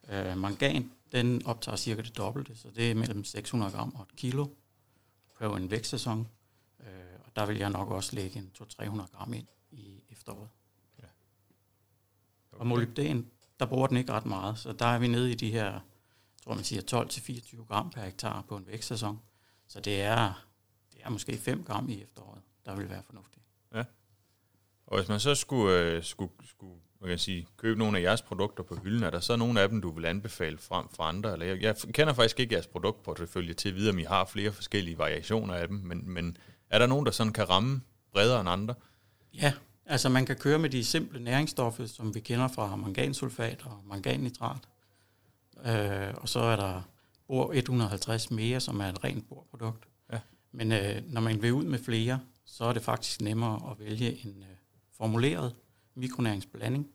Øh, 0.08 0.38
mangan, 0.38 0.92
den 1.12 1.46
optager 1.46 1.76
cirka 1.76 2.02
det 2.02 2.16
dobbelte, 2.16 2.56
så 2.56 2.70
det 2.70 2.90
er 2.90 2.94
mellem 2.94 3.24
600 3.24 3.72
gram 3.72 3.94
og 3.94 4.02
et 4.02 4.16
kilo 4.16 4.46
på 5.38 5.56
en 5.56 5.70
vækstsæson. 5.70 6.28
Øh, 6.80 6.86
og 7.26 7.36
der 7.36 7.46
vil 7.46 7.56
jeg 7.56 7.70
nok 7.70 7.90
også 7.90 8.16
lægge 8.16 8.38
en 8.38 8.50
200-300 8.58 9.16
gram 9.16 9.32
ind 9.32 9.46
i 9.70 10.02
efteråret. 10.10 10.48
Ja. 10.98 11.04
Okay. 12.52 12.60
Og 12.60 12.66
molybden, 12.66 13.30
der 13.60 13.66
bruger 13.66 13.86
den 13.86 13.96
ikke 13.96 14.12
ret 14.12 14.26
meget, 14.26 14.58
så 14.58 14.72
der 14.72 14.86
er 14.86 14.98
vi 14.98 15.08
nede 15.08 15.30
i 15.32 15.34
de 15.34 15.50
her, 15.50 15.80
tror 16.44 16.54
man 16.54 16.64
siger 16.64 17.04
12-24 17.04 17.64
gram 17.64 17.90
per 17.90 18.02
hektar 18.02 18.42
på 18.42 18.56
en 18.56 18.66
vækstsæson. 18.66 19.20
Så 19.66 19.80
det 19.80 20.02
er, 20.02 20.46
det 20.92 21.00
er 21.02 21.10
måske 21.10 21.38
5 21.38 21.64
gram 21.64 21.88
i 21.88 22.02
efteråret, 22.02 22.42
der 22.66 22.76
vil 22.76 22.90
være 22.90 23.02
fornuftigt. 23.02 23.43
Og 24.94 25.00
hvis 25.00 25.08
man 25.08 25.20
så 25.20 25.34
skulle, 25.34 25.78
øh, 25.78 26.02
skulle, 26.02 26.32
skulle 26.44 26.74
man 27.00 27.08
kan 27.08 27.18
sige, 27.18 27.46
købe 27.56 27.78
nogle 27.78 27.98
af 27.98 28.02
jeres 28.02 28.22
produkter 28.22 28.62
på 28.62 28.74
hylden, 28.74 29.02
er 29.02 29.10
der 29.10 29.20
så 29.20 29.36
nogle 29.36 29.60
af 29.60 29.68
dem, 29.68 29.80
du 29.80 29.90
vil 29.90 30.04
anbefale 30.04 30.58
frem 30.58 30.86
for 30.96 31.02
andre? 31.02 31.32
Eller 31.32 31.46
jeg, 31.46 31.62
jeg 31.62 31.76
kender 31.76 32.12
faktisk 32.12 32.40
ikke 32.40 32.54
jeres 32.54 32.66
produktportefølje 32.66 33.54
til 33.54 33.74
videre, 33.74 33.92
om 33.92 33.98
I 33.98 34.02
har 34.02 34.24
flere 34.24 34.52
forskellige 34.52 34.98
variationer 34.98 35.54
af 35.54 35.68
dem, 35.68 35.76
men, 35.76 36.10
men 36.10 36.36
er 36.70 36.78
der 36.78 36.86
nogen, 36.86 37.06
der 37.06 37.12
sådan 37.12 37.32
kan 37.32 37.50
ramme 37.50 37.80
bredere 38.12 38.40
end 38.40 38.48
andre? 38.48 38.74
Ja, 39.34 39.52
altså 39.86 40.08
man 40.08 40.26
kan 40.26 40.36
køre 40.36 40.58
med 40.58 40.70
de 40.70 40.84
simple 40.84 41.20
næringsstoffer, 41.20 41.86
som 41.86 42.14
vi 42.14 42.20
kender 42.20 42.48
fra 42.48 42.76
mangansulfat 42.76 43.62
og 43.64 43.80
manganitrat. 43.84 44.68
Øh, 45.66 46.14
og 46.16 46.28
så 46.28 46.40
er 46.40 46.56
der 46.56 46.82
bor 47.28 47.52
150 47.52 48.30
mere, 48.30 48.60
som 48.60 48.80
er 48.80 48.86
et 48.86 49.04
rent 49.04 49.28
borprodukt. 49.28 49.88
Ja. 50.12 50.18
Men 50.52 50.72
øh, 50.72 51.02
når 51.06 51.20
man 51.20 51.42
vil 51.42 51.52
ud 51.52 51.64
med 51.64 51.78
flere, 51.78 52.20
så 52.46 52.64
er 52.64 52.72
det 52.72 52.82
faktisk 52.82 53.20
nemmere 53.20 53.70
at 53.70 53.78
vælge 53.86 54.26
en 54.26 54.42
øh, 54.42 54.54
formuleret 54.96 55.56
mikronæringsblanding. 55.94 56.90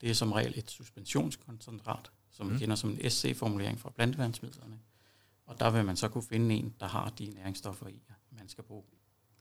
Det 0.00 0.10
er 0.10 0.14
som 0.14 0.32
regel 0.32 0.58
et 0.58 0.70
suspensionskoncentrat, 0.70 2.10
som 2.30 2.46
mm. 2.46 2.52
vi 2.52 2.58
kender 2.58 2.76
som 2.76 2.90
en 2.90 3.10
SC-formulering 3.10 3.80
fra 3.80 3.90
planteværnsmidlerne. 3.90 4.80
Og 5.46 5.60
der 5.60 5.70
vil 5.70 5.84
man 5.84 5.96
så 5.96 6.08
kunne 6.08 6.22
finde 6.22 6.54
en, 6.54 6.74
der 6.80 6.86
har 6.86 7.10
de 7.10 7.26
næringsstoffer 7.26 7.86
i, 7.86 8.02
man 8.30 8.48
skal 8.48 8.64
bruge. 8.64 8.84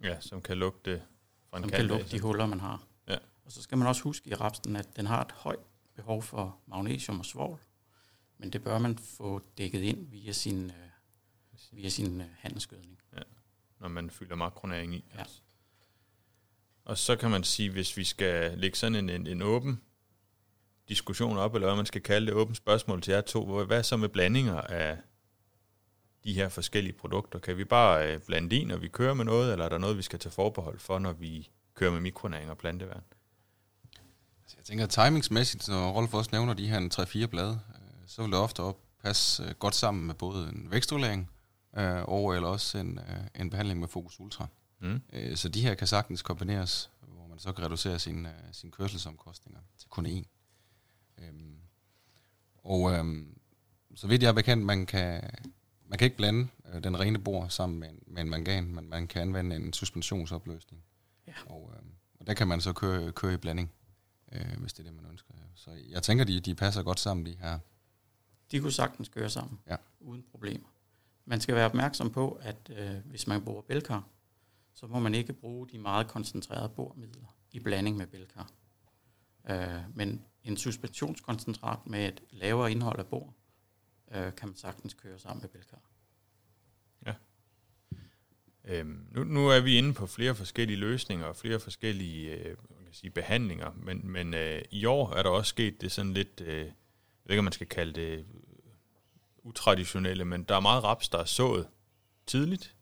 Ja, 0.04 0.20
som 0.20 0.42
kan 0.42 0.58
lugte 0.58 1.02
fra 1.50 1.58
en 1.58 1.64
Som 1.64 1.72
kan 1.72 1.86
lukke 1.86 2.06
de 2.12 2.20
huller, 2.20 2.46
man 2.46 2.60
har. 2.60 2.84
Ja. 3.08 3.18
Og 3.46 3.52
så 3.52 3.62
skal 3.62 3.78
man 3.78 3.88
også 3.88 4.04
huske 4.04 4.30
i 4.30 4.34
rapsen, 4.34 4.76
at 4.76 4.96
den 4.96 5.06
har 5.06 5.22
et 5.22 5.32
højt 5.32 5.60
behov 5.96 6.24
for 6.24 6.60
magnesium 6.68 7.20
og 7.20 7.26
svovl, 7.26 7.60
men 8.38 8.54
det 8.54 8.64
bør 8.64 8.80
man 8.80 8.98
få 8.98 9.42
dækket 9.58 9.82
ind 9.82 10.08
via 10.08 10.32
sin, 10.32 10.66
øh, 10.66 10.90
via 11.72 11.90
sin 11.90 12.22
øh, 12.22 12.28
handelsgødning. 12.40 13.00
Ja, 13.16 13.22
når 13.80 13.88
man 13.88 14.10
fylder 14.10 14.36
makronæring 14.36 14.96
i. 14.96 15.06
Ja. 15.14 15.20
Altså. 15.20 15.42
Og 16.86 16.98
så 16.98 17.16
kan 17.16 17.32
man 17.32 17.44
sige, 17.44 17.70
hvis 17.70 17.98
vi 17.98 18.04
skal 18.04 18.58
lægge 18.58 18.78
sådan 18.78 18.96
en, 18.96 19.10
en, 19.10 19.28
en 19.28 19.42
åben 19.42 19.82
diskussion 20.90 21.38
op, 21.38 21.56
eller 21.56 21.68
hvad 21.68 21.76
man 21.76 21.86
skal 21.86 22.02
kalde 22.02 22.28
det, 22.28 22.34
åbent 22.34 22.58
spørgsmål 22.58 23.02
til 23.02 23.12
jer 23.12 23.22
to, 23.22 23.64
hvad 23.64 23.84
så 23.84 23.98
med 23.98 24.10
blandinger 24.10 24.62
af 24.62 24.98
de 26.24 26.34
her 26.34 26.50
forskellige 26.50 26.94
produkter? 26.94 27.40
Kan 27.40 27.58
vi 27.58 27.64
bare 27.64 28.14
øh, 28.14 28.20
blande 28.20 28.56
i, 28.56 28.64
når 28.64 28.78
vi 28.78 28.88
kører 28.88 29.14
med 29.14 29.26
noget, 29.26 29.52
eller 29.52 29.66
er 29.66 29.70
der 29.70 29.78
noget, 29.78 29.98
vi 29.98 30.02
skal 30.02 30.20
tage 30.20 30.34
forbehold 30.34 30.80
for, 30.80 31.00
når 31.00 31.14
vi 31.14 31.50
kører 31.76 31.92
med 31.92 32.00
mikronæring 32.00 32.50
og 32.50 32.58
planteværn? 32.58 33.04
Altså, 34.44 34.56
jeg 34.58 34.66
tænker, 34.66 34.86
timingsmæssigt, 34.86 35.68
når 35.68 35.92
Rolf 35.92 36.14
også 36.14 36.30
nævner 36.34 36.54
de 36.54 36.68
her 36.68 37.26
3-4 37.26 37.26
blade, 37.26 37.60
øh, 37.76 38.08
så 38.08 38.22
vil 38.22 38.32
det 38.32 38.40
ofte 38.40 38.60
op 38.60 38.78
passe 39.04 39.44
øh, 39.44 39.52
godt 39.60 39.76
sammen 39.76 40.08
med 40.08 40.16
både 40.16 40.50
en 40.50 40.72
vækstregulering 40.72 41.30
og 42.04 42.36
eller 42.36 42.50
også 42.50 42.78
en, 42.78 43.00
en 43.36 43.50
behandling 43.50 43.80
med 43.80 43.88
Fokus 43.88 44.20
Ultra. 44.20 44.48
Mm. 44.82 45.02
Øh, 45.14 45.38
så 45.38 45.50
de 45.50 45.62
her 45.62 45.76
kan 45.76 45.88
sagtens 45.88 46.22
kombineres, 46.22 46.90
hvor 47.02 47.28
man 47.28 47.40
så 47.40 47.52
kan 47.52 47.66
reducere 47.66 48.00
sine, 48.00 48.30
uh, 48.30 48.54
sin 48.54 48.72
kørselsomkostninger 48.72 49.60
til 49.78 49.90
kun 49.90 50.06
én. 50.06 50.24
Øhm, 51.18 51.56
og 52.64 52.94
øhm, 52.94 53.38
så 53.96 54.08
vidt 54.08 54.24
jeg 54.24 54.30
er 54.30 54.34
bekendt, 54.34 54.66
man 54.66 54.86
kan, 54.86 55.22
man 55.88 56.00
kan 56.00 56.06
ikke 56.06 56.18
blande 56.18 56.48
øh, 56.74 56.84
den 56.84 57.00
rene 57.00 57.20
bor 57.20 57.48
sammen 57.48 57.80
med 57.80 57.90
en, 57.90 58.00
med 58.08 58.22
en 58.22 58.30
mangan, 58.30 58.74
men 58.74 58.90
man 58.90 59.08
kan 59.08 59.22
anvende 59.22 59.56
en 59.56 59.74
suspensionsopløsning. 59.74 60.84
Ja. 61.28 61.34
Og, 61.46 61.74
øhm, 61.76 61.92
og 62.20 62.28
der 62.28 62.34
kan 62.34 62.48
man 62.48 62.62
så 62.62 62.74
køre, 62.74 63.12
køre 63.12 63.34
i 63.34 63.38
blanding, 63.38 63.72
øh, 64.32 64.58
hvis 64.58 64.74
det 64.74 64.80
er 64.80 64.90
det, 64.90 65.02
man 65.02 65.12
ønsker. 65.12 65.34
Så 65.56 65.72
jeg 65.90 66.04
tænker, 66.04 66.26
de, 66.26 66.40
de 66.40 66.56
passer 66.56 66.84
godt 66.84 67.00
sammen, 67.00 67.26
de 67.26 67.38
her. 67.40 67.60
De 68.52 68.60
kunne 68.60 68.72
sagtens 68.72 69.10
køre 69.10 69.30
sammen, 69.30 69.60
ja. 69.70 69.76
uden 70.00 70.24
problemer. 70.32 70.68
Man 71.26 71.42
skal 71.42 71.56
være 71.56 71.66
opmærksom 71.66 72.12
på, 72.12 72.40
at 72.42 72.70
øh, 72.70 72.96
hvis 73.06 73.28
man 73.28 73.42
bruger 73.42 73.62
bælkar, 73.62 74.04
så 74.74 74.88
må 74.88 75.00
man 75.00 75.16
ikke 75.16 75.34
bruge 75.34 75.68
de 75.68 75.78
meget 75.78 76.08
koncentrerede 76.08 76.70
bormidler 76.70 77.36
i 77.52 77.60
blanding 77.60 77.98
med 77.98 78.08
bælkar. 78.08 78.52
Øh, 79.50 79.96
men 79.96 80.26
en 80.44 80.58
suspensionskoncentrat 80.58 81.88
med 81.88 82.08
et 82.08 82.22
lavere 82.30 82.72
indhold 82.72 83.00
af 83.00 83.08
bor, 83.08 83.34
øh, 84.12 84.36
kan 84.36 84.48
man 84.48 84.56
sagtens 84.56 84.94
køre 84.94 85.20
sammen 85.20 85.42
med 85.42 85.50
bælkar. 85.50 85.82
Ja. 87.06 87.14
Øhm, 88.64 89.08
nu, 89.12 89.24
nu 89.24 89.48
er 89.48 89.60
vi 89.60 89.78
inde 89.78 89.94
på 89.94 90.08
flere 90.08 90.36
forskellige 90.36 90.78
løsninger 90.78 91.26
og 91.26 91.36
flere 91.36 91.60
forskellige 91.60 92.36
øh, 92.36 92.58
man 92.70 92.86
kan 92.86 92.94
sige, 92.94 93.12
behandlinger, 93.12 93.72
men, 93.78 94.12
men 94.12 94.34
øh, 94.34 94.62
i 94.72 94.86
år 94.86 95.14
er 95.14 95.24
der 95.24 95.30
også 95.30 95.50
sket 95.50 95.82
det 95.82 95.92
sådan 95.92 96.14
lidt, 96.14 96.42
øh, 96.42 96.58
jeg 96.58 96.66
ved 97.26 97.34
ikke 97.34 97.40
om 97.40 97.44
man 97.44 97.54
skal 97.54 97.68
kalde 97.68 97.94
det 97.94 98.18
øh, 98.18 98.26
utraditionelle, 99.44 100.26
men 100.26 100.44
der 100.44 100.56
er 100.56 100.60
meget 100.60 100.84
raps, 100.84 101.10
der 101.10 101.18
er 101.18 101.26
sået 101.26 101.68
tidligt, 102.26 102.76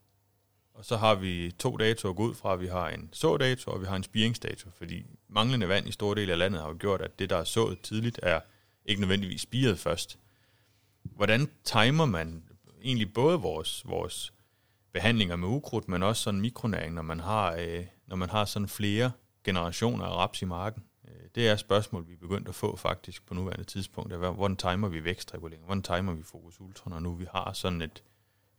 og 0.80 0.86
så 0.86 0.96
har 0.96 1.14
vi 1.14 1.52
to 1.58 1.76
datoer 1.76 2.10
at 2.10 2.16
gå 2.16 2.22
ud 2.22 2.34
fra. 2.34 2.56
Vi 2.56 2.66
har 2.66 2.88
en 2.88 3.08
sådato, 3.12 3.70
og 3.70 3.80
vi 3.80 3.86
har 3.86 3.96
en 3.96 4.02
spiringsdato, 4.02 4.70
fordi 4.70 5.06
manglende 5.28 5.68
vand 5.68 5.88
i 5.88 5.92
store 5.92 6.14
dele 6.14 6.32
af 6.32 6.38
landet 6.38 6.60
har 6.60 6.68
jo 6.68 6.76
gjort, 6.78 7.00
at 7.00 7.18
det, 7.18 7.30
der 7.30 7.36
er 7.36 7.44
sået 7.44 7.80
tidligt, 7.80 8.20
er 8.22 8.40
ikke 8.84 9.00
nødvendigvis 9.00 9.40
spiret 9.40 9.78
først. 9.78 10.18
Hvordan 11.02 11.50
timer 11.64 12.04
man 12.04 12.44
egentlig 12.82 13.12
både 13.12 13.40
vores, 13.40 13.82
vores 13.86 14.32
behandlinger 14.92 15.36
med 15.36 15.48
ukrudt, 15.48 15.88
men 15.88 16.02
også 16.02 16.22
sådan 16.22 16.40
mikronæring, 16.40 16.94
når 16.94 17.02
man 17.02 17.20
har, 17.20 17.56
øh, 17.58 17.86
når 18.06 18.16
man 18.16 18.30
har 18.30 18.44
sådan 18.44 18.68
flere 18.68 19.12
generationer 19.44 20.04
af 20.04 20.16
raps 20.16 20.42
i 20.42 20.44
marken? 20.44 20.82
Øh, 21.08 21.28
det 21.34 21.48
er 21.48 21.52
et 21.52 21.60
spørgsmål, 21.60 22.08
vi 22.08 22.12
er 22.12 22.18
begyndt 22.20 22.48
at 22.48 22.54
få 22.54 22.76
faktisk 22.76 23.26
på 23.26 23.34
nuværende 23.34 23.64
tidspunkt. 23.64 24.14
Hvordan 24.14 24.56
timer 24.56 24.88
vi 24.88 25.04
vækstregulering? 25.04 25.64
Hvordan 25.64 25.82
timer 25.82 26.12
vi 26.12 26.22
fokus 26.22 26.60
ultra, 26.60 26.90
når 26.90 26.98
nu 26.98 27.14
vi 27.14 27.26
har 27.32 27.52
sådan 27.52 27.82
et, 27.82 28.02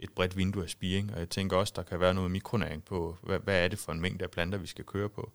et 0.02 0.12
bredt 0.12 0.38
vindue 0.38 0.64
af 0.64 0.70
spiring, 0.70 1.14
og 1.14 1.20
jeg 1.20 1.30
tænker 1.30 1.58
også, 1.58 1.74
der 1.76 1.84
kan 1.84 2.00
være 2.00 2.14
noget 2.14 2.32
mikronæring 2.32 2.84
på, 2.84 3.18
hvad, 3.24 3.40
hvad 3.40 3.64
er 3.64 3.68
det 3.68 3.80
for 3.80 3.92
en 3.92 4.02
mængde 4.02 4.24
af 4.24 4.32
planter, 4.32 4.58
vi 4.58 4.68
skal 4.68 4.86
køre 4.86 5.10
på. 5.10 5.32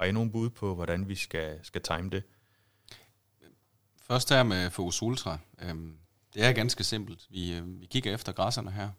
Har 0.00 0.04
I 0.04 0.12
nogen 0.12 0.32
bud 0.32 0.50
på, 0.50 0.74
hvordan 0.74 1.08
vi 1.08 1.14
skal, 1.14 1.58
skal 1.62 1.82
time 1.82 2.10
det? 2.10 2.22
Først 3.96 4.30
her 4.30 4.42
med 4.42 4.70
Focus 4.70 5.02
Ultra. 5.02 5.38
Øhm, 5.62 5.96
det 6.34 6.44
er 6.44 6.52
ganske 6.52 6.84
simpelt. 6.84 7.26
Vi, 7.30 7.56
øh, 7.56 7.80
vi 7.80 7.86
kigger 7.86 8.14
efter 8.14 8.32
græsserne 8.32 8.70
her, 8.70 8.90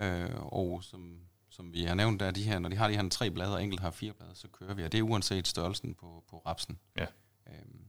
øh, 0.00 0.52
og 0.52 0.84
som, 0.84 1.18
som 1.50 1.72
vi 1.72 1.84
har 1.84 1.94
nævnt, 1.94 2.20
der 2.20 2.30
de 2.30 2.42
her, 2.42 2.58
når 2.58 2.68
de 2.68 2.76
har 2.76 2.88
de 2.88 2.96
her 2.96 3.08
tre 3.08 3.30
blade, 3.30 3.54
og 3.54 3.62
enkelt 3.62 3.80
har 3.80 3.90
fire 3.90 4.12
blade, 4.12 4.34
så 4.34 4.48
kører 4.48 4.74
vi, 4.74 4.82
og 4.82 4.92
det 4.92 4.98
er 4.98 5.02
uanset 5.02 5.48
størrelsen 5.48 5.94
på, 5.94 6.24
på 6.30 6.42
rapsen. 6.46 6.78
Ja. 6.96 7.06
Øhm, 7.46 7.84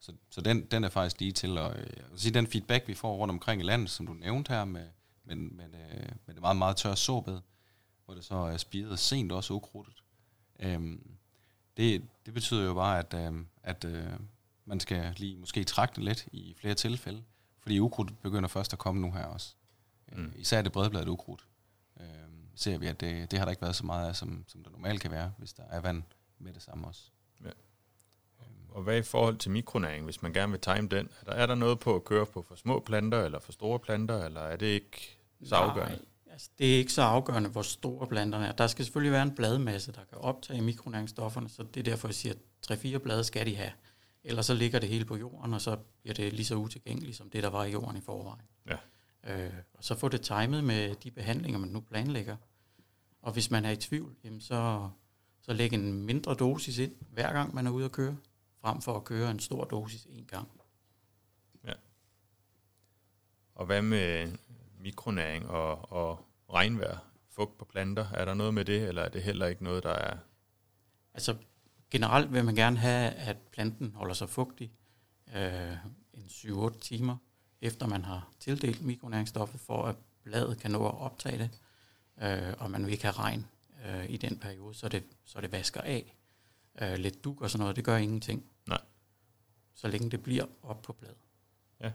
så 0.00 0.12
så 0.30 0.40
den, 0.40 0.66
den 0.66 0.84
er 0.84 0.88
faktisk 0.88 1.20
lige 1.20 1.32
til 1.32 1.58
at, 1.58 1.76
øh, 1.76 1.86
at 2.12 2.20
sige, 2.20 2.34
den 2.34 2.46
feedback, 2.46 2.88
vi 2.88 2.94
får 2.94 3.16
rundt 3.16 3.32
omkring 3.32 3.60
i 3.60 3.64
landet, 3.64 3.90
som 3.90 4.06
du 4.06 4.12
nævnte 4.12 4.52
her 4.52 4.64
med, 4.64 4.88
men, 5.26 5.56
men, 5.56 5.74
øh, 5.74 6.08
men 6.26 6.28
det 6.28 6.36
er 6.36 6.40
meget, 6.40 6.56
meget 6.56 6.76
tør 6.76 6.94
såbed, 6.94 7.40
hvor 8.04 8.14
det 8.14 8.24
så 8.24 8.34
er 8.34 8.56
spiret 8.56 8.98
sent 8.98 9.32
også 9.32 9.54
ukrudtet. 9.54 10.02
Øhm, 10.58 11.16
det, 11.76 12.02
det 12.26 12.34
betyder 12.34 12.64
jo 12.64 12.74
bare, 12.74 12.98
at, 12.98 13.14
øh, 13.14 13.44
at 13.62 13.84
øh, 13.84 14.12
man 14.64 14.80
skal 14.80 15.14
lige 15.16 15.36
måske 15.36 15.64
trække 15.64 15.94
det 15.96 16.04
lidt 16.04 16.28
i 16.32 16.54
flere 16.60 16.74
tilfælde, 16.74 17.22
Fordi 17.60 17.78
ukrudt 17.80 18.22
begynder 18.22 18.48
først 18.48 18.72
at 18.72 18.78
komme 18.78 19.00
nu 19.00 19.12
her 19.12 19.24
også. 19.24 19.54
Mm. 20.12 20.24
Øh, 20.24 20.32
især 20.36 20.62
det 20.62 20.72
bredbladet 20.72 21.08
ukrudt. 21.08 21.46
Øh, 22.00 22.06
ser 22.54 22.78
vi, 22.78 22.86
at 22.86 23.00
det, 23.00 23.30
det 23.30 23.38
har 23.38 23.46
der 23.46 23.50
ikke 23.50 23.62
været 23.62 23.76
så 23.76 23.86
meget 23.86 24.08
af, 24.08 24.16
som, 24.16 24.44
som 24.48 24.62
der 24.62 24.70
normalt 24.70 25.00
kan 25.00 25.10
være, 25.10 25.32
hvis 25.38 25.52
der 25.52 25.62
er 25.70 25.80
vand 25.80 26.02
med 26.38 26.52
det 26.52 26.62
samme 26.62 26.86
også. 26.86 27.02
Ja. 27.44 27.50
Og 28.68 28.82
hvad 28.82 28.98
i 28.98 29.02
forhold 29.02 29.36
til 29.36 29.50
mikronæring, 29.50 30.04
hvis 30.04 30.22
man 30.22 30.32
gerne 30.32 30.52
vil 30.52 30.60
time 30.60 30.88
den? 30.88 31.08
Er 31.20 31.24
der, 31.24 31.32
er 31.32 31.46
der 31.46 31.54
noget 31.54 31.80
på 31.80 31.94
at 31.94 32.04
køre 32.04 32.26
på 32.26 32.42
for 32.42 32.54
små 32.54 32.80
planter, 32.80 33.24
eller 33.24 33.38
for 33.38 33.52
store 33.52 33.78
planter, 33.78 34.24
eller 34.24 34.40
er 34.40 34.56
det 34.56 34.66
ikke 34.66 35.15
så 35.44 35.54
afgørende? 35.54 35.96
Nej, 35.96 36.32
altså, 36.32 36.50
det 36.58 36.74
er 36.74 36.78
ikke 36.78 36.92
så 36.92 37.02
afgørende, 37.02 37.50
hvor 37.50 37.62
store 37.62 38.06
planterne 38.06 38.46
er. 38.46 38.52
Der 38.52 38.66
skal 38.66 38.84
selvfølgelig 38.84 39.12
være 39.12 39.22
en 39.22 39.34
bladmasse, 39.34 39.92
der 39.92 40.04
kan 40.04 40.18
optage 40.18 40.62
mikronæringsstofferne, 40.62 41.48
så 41.48 41.62
det 41.62 41.80
er 41.80 41.84
derfor, 41.84 42.08
jeg 42.08 42.14
siger, 42.14 42.34
at 42.70 42.78
3-4 42.84 42.98
blade 42.98 43.24
skal 43.24 43.46
de 43.46 43.56
have. 43.56 43.72
Ellers 44.24 44.46
så 44.46 44.54
ligger 44.54 44.78
det 44.78 44.88
hele 44.88 45.04
på 45.04 45.16
jorden, 45.16 45.54
og 45.54 45.60
så 45.60 45.76
bliver 46.02 46.14
det 46.14 46.32
lige 46.32 46.46
så 46.46 46.54
utilgængeligt, 46.54 47.16
som 47.16 47.30
det, 47.30 47.42
der 47.42 47.50
var 47.50 47.64
i 47.64 47.72
jorden 47.72 47.96
i 47.96 48.00
forvejen. 48.00 48.46
Ja. 48.66 48.76
Øh, 49.26 49.52
og 49.74 49.84
så 49.84 49.94
få 49.94 50.08
det 50.08 50.20
timet 50.20 50.64
med 50.64 50.94
de 50.94 51.10
behandlinger, 51.10 51.58
man 51.58 51.68
nu 51.68 51.80
planlægger. 51.80 52.36
Og 53.22 53.32
hvis 53.32 53.50
man 53.50 53.64
er 53.64 53.70
i 53.70 53.76
tvivl, 53.76 54.16
jamen 54.24 54.40
så, 54.40 54.90
så 55.40 55.52
læg 55.52 55.72
en 55.72 56.02
mindre 56.02 56.34
dosis 56.34 56.78
ind, 56.78 56.94
hver 57.10 57.32
gang 57.32 57.54
man 57.54 57.66
er 57.66 57.70
ude 57.70 57.84
at 57.84 57.92
køre, 57.92 58.16
frem 58.60 58.82
for 58.82 58.96
at 58.96 59.04
køre 59.04 59.30
en 59.30 59.40
stor 59.40 59.64
dosis 59.64 60.06
en 60.10 60.24
gang. 60.24 60.48
Ja. 61.64 61.72
Og 63.54 63.66
hvad 63.66 63.82
med 63.82 64.32
mikronæring 64.86 65.48
og, 65.48 65.92
og 65.92 66.26
regnvejr, 66.52 66.98
fugt 67.30 67.58
på 67.58 67.64
planter? 67.64 68.06
Er 68.14 68.24
der 68.24 68.34
noget 68.34 68.54
med 68.54 68.64
det, 68.64 68.88
eller 68.88 69.02
er 69.02 69.08
det 69.08 69.22
heller 69.22 69.46
ikke 69.46 69.64
noget, 69.64 69.82
der 69.82 69.92
er... 69.92 70.16
Altså 71.14 71.36
generelt 71.90 72.32
vil 72.32 72.44
man 72.44 72.54
gerne 72.54 72.76
have, 72.76 73.10
at 73.10 73.36
planten 73.52 73.92
holder 73.94 74.14
sig 74.14 74.28
fugtig 74.28 74.72
øh, 75.36 75.76
en 76.14 76.24
7-8 76.24 76.78
timer, 76.78 77.16
efter 77.60 77.86
man 77.86 78.04
har 78.04 78.28
tildelt 78.40 78.82
mikronæringsstoffet, 78.82 79.60
for 79.60 79.82
at 79.82 79.96
bladet 80.22 80.58
kan 80.58 80.70
nå 80.70 80.86
at 80.88 80.98
optage 80.98 81.38
det, 81.38 81.50
øh, 82.22 82.54
og 82.58 82.70
man 82.70 82.84
vil 82.84 82.92
ikke 82.92 83.04
have 83.04 83.18
regn 83.18 83.46
øh, 83.86 84.10
i 84.10 84.16
den 84.16 84.38
periode, 84.38 84.74
så 84.74 84.88
det, 84.88 85.04
så 85.24 85.40
det 85.40 85.52
vasker 85.52 85.80
af. 85.80 86.16
Øh, 86.82 86.94
lidt 86.94 87.24
duk 87.24 87.40
og 87.40 87.50
sådan 87.50 87.60
noget, 87.60 87.76
det 87.76 87.84
gør 87.84 87.96
ingenting. 87.96 88.44
Nej. 88.66 88.80
Så 89.74 89.88
længe 89.88 90.10
det 90.10 90.22
bliver 90.22 90.46
op 90.62 90.82
på 90.82 90.92
bladet. 90.92 91.16
Ja. 91.80 91.92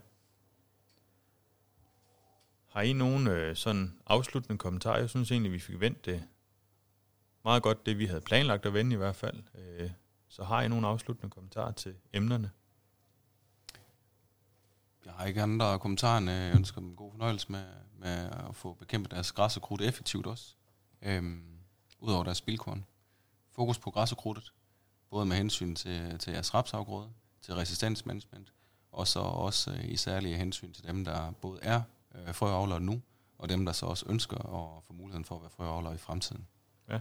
Har 2.72 2.82
I 2.82 2.92
nogen 2.92 3.26
øh, 3.26 3.56
sådan 3.56 3.98
afsluttende 4.06 4.58
kommentarer? 4.58 4.98
Jeg 4.98 5.10
synes 5.10 5.30
egentlig, 5.30 5.52
vi 5.52 5.58
fik 5.58 5.80
vendt 5.80 6.04
det 6.04 6.24
meget 7.44 7.62
godt, 7.62 7.86
det 7.86 7.98
vi 7.98 8.06
havde 8.06 8.20
planlagt 8.20 8.66
at 8.66 8.74
vende 8.74 8.94
i 8.94 8.96
hvert 8.96 9.16
fald. 9.16 9.42
Øh, 9.54 9.90
så 10.28 10.44
har 10.44 10.62
I 10.62 10.68
nogle 10.68 10.86
afsluttende 10.86 11.30
kommentarer 11.30 11.72
til 11.72 11.94
emnerne? 12.12 12.50
Jeg 15.04 15.12
har 15.12 15.26
ikke 15.26 15.42
andre 15.42 15.78
kommentarer, 15.78 16.30
jeg 16.30 16.54
ønsker 16.56 16.80
dem 16.80 16.96
god 16.96 17.10
fornøjelse 17.10 17.52
med, 17.52 17.64
med 17.98 18.30
at 18.48 18.56
få 18.56 18.74
bekæmpet 18.74 19.10
deres 19.10 19.32
græs 19.32 19.56
og 19.56 19.62
krudt 19.62 19.80
effektivt 19.80 20.26
også. 20.26 20.54
Øhm, 21.02 21.42
Udover 22.00 22.24
deres 22.24 22.38
spilkorn. 22.38 22.86
Fokus 23.50 23.78
på 23.78 23.90
græs 23.90 24.12
og 24.12 24.18
krudtet, 24.18 24.52
både 25.10 25.26
med 25.26 25.36
hensyn 25.36 25.74
til, 25.74 26.18
til 26.18 26.32
jeres 26.32 26.54
rapsafgrøde, 26.54 27.10
til 27.42 27.54
resistensmanagement, 27.54 28.52
og 28.92 29.08
så 29.08 29.20
også 29.20 29.70
øh, 29.70 29.84
i 29.84 29.96
særlige 29.96 30.36
hensyn 30.36 30.72
til 30.72 30.84
dem, 30.84 31.04
der 31.04 31.30
både 31.30 31.58
er 31.62 31.82
øh, 32.14 32.34
frøavlere 32.34 32.80
nu, 32.80 33.02
og 33.38 33.48
dem, 33.48 33.64
der 33.64 33.72
så 33.72 33.86
også 33.86 34.06
ønsker 34.08 34.36
at 34.36 34.84
få 34.84 34.92
muligheden 34.92 35.24
for 35.24 35.34
at 35.34 35.40
være 35.40 35.50
frøavlere 35.50 35.94
i 35.94 35.98
fremtiden. 35.98 36.46
Ja. 36.88 37.00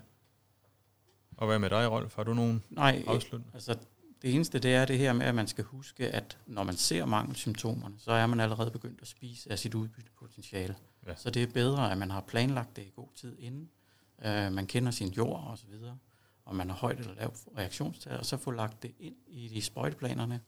Og 1.37 1.47
hvad 1.47 1.59
med 1.59 1.69
dig, 1.69 1.91
Rolf? 1.91 2.15
Har 2.15 2.23
du 2.23 2.33
nogen 2.33 2.63
Nej, 2.69 3.03
afslutning? 3.07 3.51
altså 3.53 3.75
det 4.21 4.35
eneste 4.35 4.59
det 4.59 4.75
er 4.75 4.85
det 4.85 4.97
her 4.97 5.13
med, 5.13 5.25
at 5.25 5.35
man 5.35 5.47
skal 5.47 5.63
huske, 5.63 6.07
at 6.07 6.37
når 6.45 6.63
man 6.63 6.75
ser 6.75 7.05
mangelsymptomerne, 7.05 7.95
så 7.97 8.11
er 8.11 8.27
man 8.27 8.39
allerede 8.39 8.71
begyndt 8.71 9.01
at 9.01 9.07
spise 9.07 9.51
af 9.51 9.59
sit 9.59 9.73
udbyttepotentiale. 9.73 10.75
Ja. 11.07 11.15
Så 11.15 11.29
det 11.29 11.43
er 11.43 11.47
bedre, 11.47 11.91
at 11.91 11.97
man 11.97 12.11
har 12.11 12.21
planlagt 12.21 12.75
det 12.75 12.81
i 12.81 12.91
god 12.95 13.07
tid 13.15 13.37
inden. 13.39 13.69
Uh, 14.17 14.53
man 14.53 14.67
kender 14.67 14.91
sin 14.91 15.09
jord 15.09 15.47
og 15.47 15.57
så 15.57 15.67
videre, 15.67 15.97
og 16.45 16.55
man 16.55 16.69
har 16.69 16.77
højt 16.77 16.99
eller 16.99 17.13
lavt 17.13 17.37
reaktionstal, 17.57 18.17
og 18.17 18.25
så 18.25 18.37
få 18.37 18.51
lagt 18.51 18.83
det 18.83 18.91
ind 18.99 19.15
i 19.27 19.47
de 19.47 19.61
sprøjteplanerne, 19.61 20.41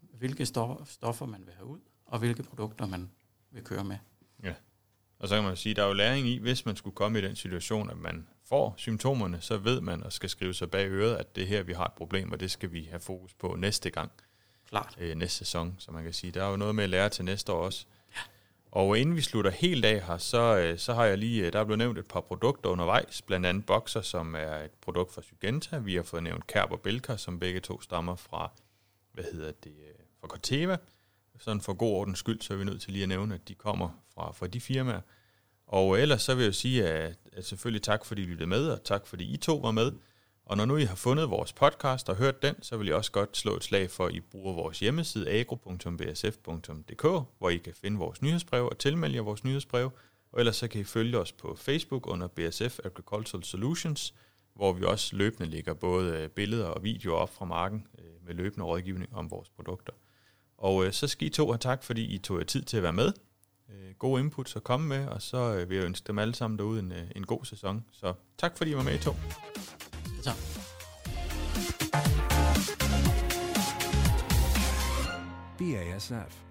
hvilke 0.00 0.46
stoffer 0.46 1.26
man 1.26 1.46
vil 1.46 1.54
have 1.54 1.66
ud, 1.66 1.80
og 2.06 2.18
hvilke 2.18 2.42
produkter 2.42 2.86
man 2.86 3.10
vil 3.54 3.64
køre 3.64 3.84
med. 3.84 3.96
Ja, 4.42 4.54
og 5.18 5.28
så 5.28 5.34
kan 5.34 5.44
man 5.44 5.56
sige, 5.56 5.70
at 5.70 5.76
der 5.76 5.82
er 5.82 5.86
jo 5.86 5.92
læring 5.92 6.26
i, 6.26 6.38
hvis 6.38 6.66
man 6.66 6.76
skulle 6.76 6.96
komme 6.96 7.18
i 7.18 7.22
den 7.22 7.36
situation, 7.36 7.90
at 7.90 7.96
man 7.96 8.26
får 8.48 8.74
symptomerne, 8.76 9.40
så 9.40 9.56
ved 9.56 9.80
man 9.80 10.02
og 10.02 10.12
skal 10.12 10.30
skrive 10.30 10.54
sig 10.54 10.70
bag 10.70 10.88
øret, 10.88 11.16
at 11.16 11.36
det 11.36 11.46
her, 11.46 11.62
vi 11.62 11.72
har 11.72 11.84
et 11.84 11.92
problem, 11.92 12.32
og 12.32 12.40
det 12.40 12.50
skal 12.50 12.72
vi 12.72 12.88
have 12.90 13.00
fokus 13.00 13.34
på 13.34 13.56
næste 13.58 13.90
gang. 13.90 14.10
Klart. 14.68 14.96
Øh, 14.98 15.16
næste 15.16 15.38
sæson, 15.38 15.74
så 15.78 15.92
man 15.92 16.04
kan 16.04 16.12
sige. 16.12 16.30
Der 16.30 16.44
er 16.44 16.50
jo 16.50 16.56
noget 16.56 16.74
med 16.74 16.84
at 16.84 16.90
lære 16.90 17.08
til 17.08 17.24
næste 17.24 17.52
år 17.52 17.64
også. 17.64 17.86
Ja. 18.16 18.20
Og 18.72 18.98
inden 18.98 19.16
vi 19.16 19.20
slutter 19.20 19.50
helt 19.50 19.84
af 19.84 20.06
her, 20.06 20.18
så, 20.18 20.58
øh, 20.58 20.78
så 20.78 20.94
har 20.94 21.04
jeg 21.04 21.18
lige, 21.18 21.46
øh, 21.46 21.52
der 21.52 21.60
er 21.60 21.64
blevet 21.64 21.78
nævnt 21.78 21.98
et 21.98 22.06
par 22.06 22.20
produkter 22.20 22.70
undervejs, 22.70 23.22
blandt 23.22 23.46
andet 23.46 23.66
Boxer, 23.66 24.00
som 24.00 24.34
er 24.34 24.56
et 24.56 24.70
produkt 24.70 25.12
fra 25.12 25.22
Sygenta. 25.22 25.78
Vi 25.78 25.94
har 25.94 26.02
fået 26.02 26.22
nævnt 26.22 26.46
Kerb 26.46 26.72
og 26.72 26.80
Belka, 26.80 27.16
som 27.16 27.38
begge 27.38 27.60
to 27.60 27.80
stammer 27.80 28.16
fra, 28.16 28.50
hvad 29.12 29.24
hedder 29.32 29.52
det, 29.64 29.74
øh, 29.88 29.94
fra 30.20 30.28
Corteva. 30.28 30.76
Sådan 31.38 31.60
for 31.60 31.72
god 31.72 31.92
ordens 31.92 32.18
skyld, 32.18 32.40
så 32.40 32.52
er 32.52 32.56
vi 32.56 32.64
nødt 32.64 32.82
til 32.82 32.92
lige 32.92 33.02
at 33.02 33.08
nævne, 33.08 33.34
at 33.34 33.48
de 33.48 33.54
kommer 33.54 33.88
fra, 34.14 34.32
fra 34.32 34.46
de 34.46 34.60
firmaer. 34.60 35.00
Og 35.66 36.00
ellers 36.00 36.22
så 36.22 36.34
vil 36.34 36.44
jeg 36.44 36.54
sige, 36.54 36.88
at, 36.88 37.16
at 37.32 37.44
selvfølgelig 37.44 37.82
tak, 37.82 38.04
fordi 38.04 38.22
I 38.22 38.26
lyttede 38.26 38.48
med, 38.48 38.68
og 38.68 38.84
tak, 38.84 39.06
fordi 39.06 39.34
I 39.34 39.36
to 39.36 39.56
var 39.56 39.70
med. 39.70 39.92
Og 40.46 40.56
når 40.56 40.64
nu 40.64 40.76
I 40.76 40.84
har 40.84 40.94
fundet 40.94 41.30
vores 41.30 41.52
podcast 41.52 42.08
og 42.08 42.16
hørt 42.16 42.42
den, 42.42 42.62
så 42.62 42.76
vil 42.76 42.86
jeg 42.86 42.96
også 42.96 43.12
godt 43.12 43.36
slå 43.36 43.56
et 43.56 43.64
slag 43.64 43.90
for, 43.90 44.06
at 44.06 44.14
I 44.14 44.20
bruger 44.20 44.54
vores 44.54 44.80
hjemmeside 44.80 45.30
agro.bsf.dk, 45.30 47.02
hvor 47.38 47.50
I 47.50 47.56
kan 47.56 47.74
finde 47.74 47.98
vores 47.98 48.22
nyhedsbrev 48.22 48.68
og 48.68 48.78
tilmelde 48.78 49.16
jer 49.16 49.22
vores 49.22 49.44
nyhedsbrev. 49.44 49.90
Og 50.32 50.38
ellers 50.38 50.56
så 50.56 50.68
kan 50.68 50.80
I 50.80 50.84
følge 50.84 51.18
os 51.18 51.32
på 51.32 51.56
Facebook 51.56 52.06
under 52.06 52.26
BSF 52.26 52.78
Agricultural 52.84 53.44
Solutions, 53.44 54.14
hvor 54.54 54.72
vi 54.72 54.84
også 54.84 55.16
løbende 55.16 55.50
lægger 55.50 55.74
både 55.74 56.28
billeder 56.28 56.66
og 56.66 56.84
videoer 56.84 57.16
op 57.16 57.34
fra 57.34 57.44
marken 57.44 57.86
øh, 57.98 58.26
med 58.26 58.34
løbende 58.34 58.66
rådgivning 58.66 59.14
om 59.14 59.30
vores 59.30 59.48
produkter. 59.48 59.92
Og 60.58 60.86
øh, 60.86 60.92
så 60.92 61.08
skal 61.08 61.26
I 61.26 61.30
to 61.30 61.46
have 61.46 61.58
tak, 61.58 61.82
fordi 61.82 62.04
I 62.04 62.18
tog 62.18 62.38
jer 62.38 62.44
tid 62.44 62.62
til 62.62 62.76
at 62.76 62.82
være 62.82 62.92
med 62.92 63.12
øh, 63.70 63.94
gode 63.98 64.20
inputs 64.20 64.56
at 64.56 64.64
komme 64.64 64.88
med, 64.88 65.06
og 65.08 65.22
så 65.22 65.54
øh, 65.54 65.70
vil 65.70 65.76
jeg 65.76 65.84
ønske 65.84 66.06
dem 66.06 66.18
alle 66.18 66.34
sammen 66.34 66.58
derude 66.58 66.80
en, 66.80 66.92
øh, 66.92 67.10
en 67.16 67.26
god 67.26 67.44
sæson. 67.44 67.84
Så 67.92 68.14
tak 68.38 68.56
fordi 68.56 68.70
I 68.70 68.76
var 68.76 68.82
med 68.82 68.94
i 68.94 68.98
to. 68.98 69.14
Tak. 70.22 70.36
BASF. 75.58 76.42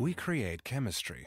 We 0.00 0.12
create 0.12 0.58
chemistry. 0.66 1.24